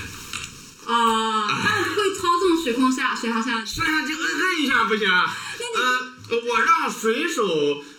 [0.86, 5.08] 呃，他会操纵水空下水上下，摄像机摁摁一下不行？
[5.10, 7.46] 呃，我让水手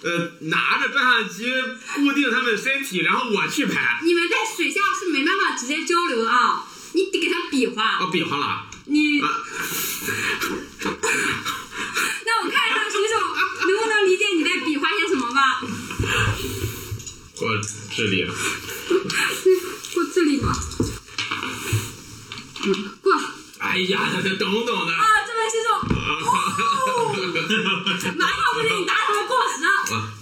[0.02, 1.52] 呃拿着照相机
[1.94, 4.00] 固定他们身体，然后我去拍。
[4.02, 7.98] 你们在水下是没办法直接交流的啊，你得给他比划。
[8.00, 8.66] 哦，比划了。
[8.86, 9.28] 你，啊
[12.24, 13.14] 那我看一下水手
[13.66, 15.60] 能不能理解你在比划些什么吧。
[17.40, 17.58] 我
[17.94, 18.26] 智力。
[19.94, 20.52] 过智力吧。
[22.64, 22.66] 嗯，
[23.02, 23.12] 过。
[23.58, 24.72] 哎呀，等等的。
[24.94, 26.51] 啊，这位水手，哦，
[28.18, 29.64] 马上不是你达成了共识，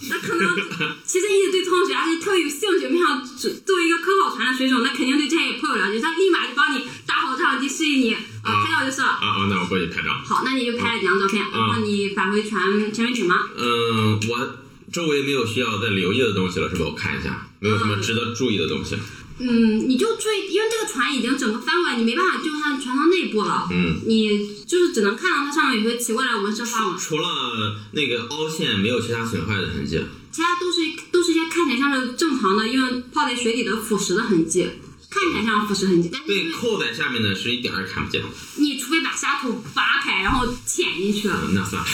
[0.09, 0.57] 那可能
[1.05, 2.89] 其实一直对通水还是特别有兴趣。
[2.89, 9.09] 没想作作为一个科考船的水手，那肯定对这些也颇有了解，他立马就帮你打好照相机示意你呃拍照就是了。
[9.09, 10.11] 啊啊，那我过去拍照。
[10.25, 13.37] 好，那你就拍了几张照片，然后你返回全全为止吗？
[13.57, 14.59] 嗯，我
[14.93, 16.87] 周围没有需要再留意的东西了，是吧？
[16.87, 18.97] 我看一下，没有什么值得注意的东西。
[18.97, 19.01] 嗯，
[19.41, 23.67] 你就注意，因为这个船已经整个翻过来，你没办法救它船舱内部了。
[23.71, 24.29] 嗯，你
[24.67, 30.01] 就是只能看到它上面有些奇怪的纹身花纹，除了那个凹陷，没有其他损坏的痕迹。
[30.31, 30.81] 其他都是
[31.11, 34.69] 都是一些看起来像是正常的，因为泡在水里的腐蚀的痕迹，
[35.11, 38.23] 看起来像腐蚀痕迹，但是对，扣在下面的是一点儿也看不见。
[38.57, 41.29] 你除非把虾头扒开，然后潜进去。
[41.29, 41.89] 嗯，那算了。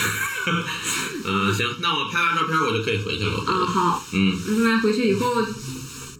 [1.25, 3.33] 嗯， 行，那我拍完照片我就可以回去了。
[3.39, 5.25] 我觉嗯，好，嗯，那回去以后，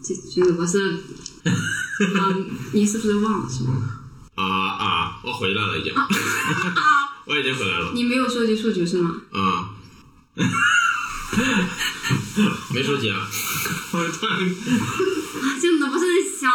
[0.07, 1.03] 这这个不是，
[1.43, 3.73] 嗯，你是不是忘了什么？
[4.35, 6.07] 啊啊，我回来了已经，啊，
[7.25, 7.91] 我已经回来了。
[7.93, 9.15] 你没有收集数据是吗？
[9.31, 9.71] 啊。
[12.73, 13.27] 没收集啊！
[13.91, 14.47] 我突然啊，
[15.61, 16.05] 真的不是
[16.39, 16.49] 想，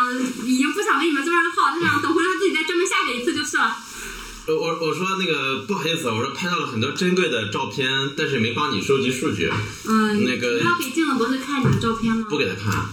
[0.47, 3.77] 已经不想给你们这边号，他想等回来自己再专门下载一次就是了。
[4.45, 9.49] 呃我我说那个不好意思，我说拍到了很多珍贵的照片，但是没帮你收集数据，
[9.87, 12.27] 嗯，那个你要给镜子博士看你的照片吗？
[12.29, 12.89] 不给他看。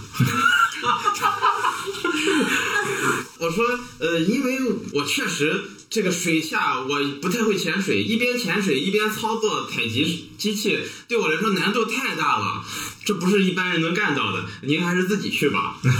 [3.38, 4.58] 我说，呃，因为
[4.92, 10.78] 我确实这个水下我不太会潜水，一边潜水一边操作采集机器，
[11.08, 12.64] 对我来说难度太大了，
[13.04, 14.44] 这不是一般人能干到的。
[14.62, 15.80] 您还是自己去吧。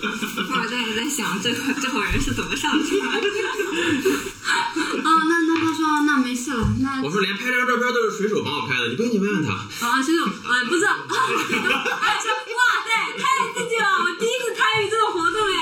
[0.50, 3.06] 我在也在想这这伙人是怎么上去的。
[3.06, 3.12] 啊，
[5.04, 9.52] 那那他说那没事了，那我说连拍张照片都是水手帮我拍的，你不信你问问他。
[9.86, 12.26] 啊，是呃不是， 啊，说
[12.56, 13.24] 哇塞，太
[13.54, 13.84] 刺激了！
[14.04, 15.54] 我第一次参与这种活动哎。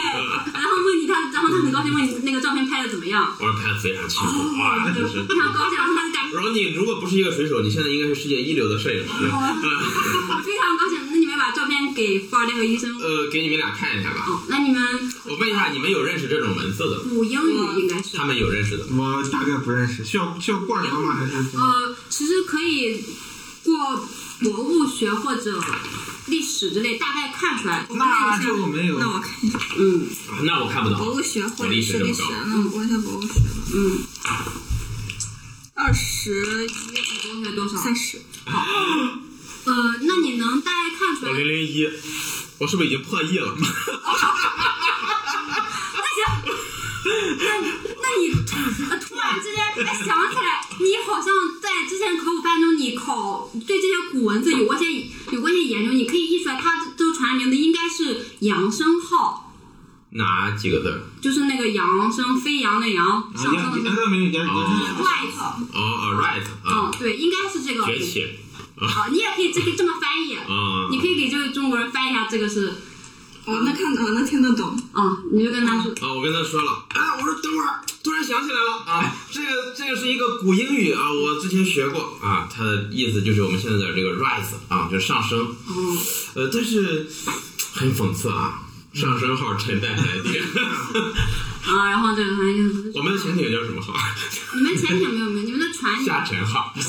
[0.54, 3.34] 然后问你他，然后他很高兴问你那个照片拍的怎么样？
[3.38, 5.22] 我说拍的非常清楚，哇，真是。
[5.24, 9.08] 非常高兴，然后他就感我说你如果不是一个水手，你现在应该是世界一流的摄影师。
[9.08, 10.97] 非常高兴。
[11.98, 12.96] 给富二代和医生。
[12.96, 14.24] 呃，给你们俩看一下吧。
[14.28, 14.80] 哦，那你们
[15.24, 17.00] 我问一下，你们有认识这种文字的？
[17.00, 18.16] 古英语应该是。
[18.16, 18.86] 他们有认识的。
[18.96, 21.16] 我大概不认识，需要需要过聊吗？
[21.16, 23.04] 还是呃，其实可以
[23.64, 24.06] 过
[24.42, 25.60] 博物学或者
[26.26, 27.84] 历史之类，大概看出来。
[27.90, 29.00] 那就没有。
[29.00, 30.98] 那我看一下嗯啊那我看不到。
[30.98, 32.24] 博物学或者历历史，这么高。
[32.46, 33.50] 那我问一下博物学吧。
[33.74, 33.98] 嗯，
[35.74, 37.76] 二十博物学多少？
[37.76, 38.20] 三十，
[39.68, 41.42] 呃，那你能大概看出来我来？
[41.42, 41.86] 零零一，
[42.58, 43.52] 我是不是已经破亿了？
[43.58, 43.66] 那
[46.16, 46.24] 行，
[47.38, 48.22] 那那你
[48.90, 51.26] 呃突然之间哎想起来，你好像
[51.60, 54.86] 在之前考古班中，你考对这些古文字有过些
[55.32, 59.52] 有过些研究，你可以译出来，它这个船名字应该是扬声号，
[60.10, 61.02] 哪几个字？
[61.20, 64.60] 就是那个扬声飞扬的扬，上杨升的那没有杨杨哦
[65.02, 65.42] right，哦
[65.76, 67.84] 哦，right 嗯啊，，对，应该是这个。
[67.84, 68.26] 崛起
[68.80, 70.88] 啊，你也可以这个这么翻译，啊。
[70.90, 72.74] 你可以给这个中国人翻译一下，这个是
[73.44, 74.76] 哦，那看哦，那听得懂。
[74.92, 85.98] 啊，你就跟他说，啊，我跟他说了，啊，我说等会儿，突然想起来了啊，这个这个是一个古英语啊，我之前学过啊，它的意思就是我们现在的这个 rise 啊，就是上升，哦，
[86.34, 87.06] 呃，但是
[87.72, 88.60] 很讽刺啊，
[88.92, 90.38] 上升号沉在海底，
[91.64, 93.94] 啊， 然后这个船就是我们的潜艇叫什么号？
[94.54, 96.74] 你们潜艇没有没有，你们的船下沉号。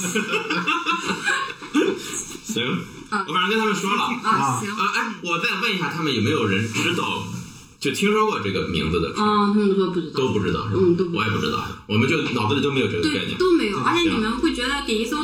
[2.54, 2.64] 行，
[3.10, 4.04] 啊我反正跟他们说了。
[4.04, 7.24] 啊行，啊，哎，我再问一下，他们有没有人知道，
[7.80, 9.10] 就听说过这个名字的？
[9.10, 10.68] 啊，他们都说不知道，都不知道？
[10.74, 13.38] 嗯都我也不知道，我们就脑子里都没有这个概念。
[13.38, 15.18] 都没有，而且你们会觉得给一艘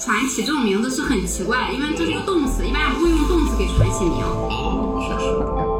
[0.00, 4.18] 船起这种名字是很奇怪，因为这是一个动词，一般人不会用动词给船起名。
[4.24, 5.71] 哦，确实。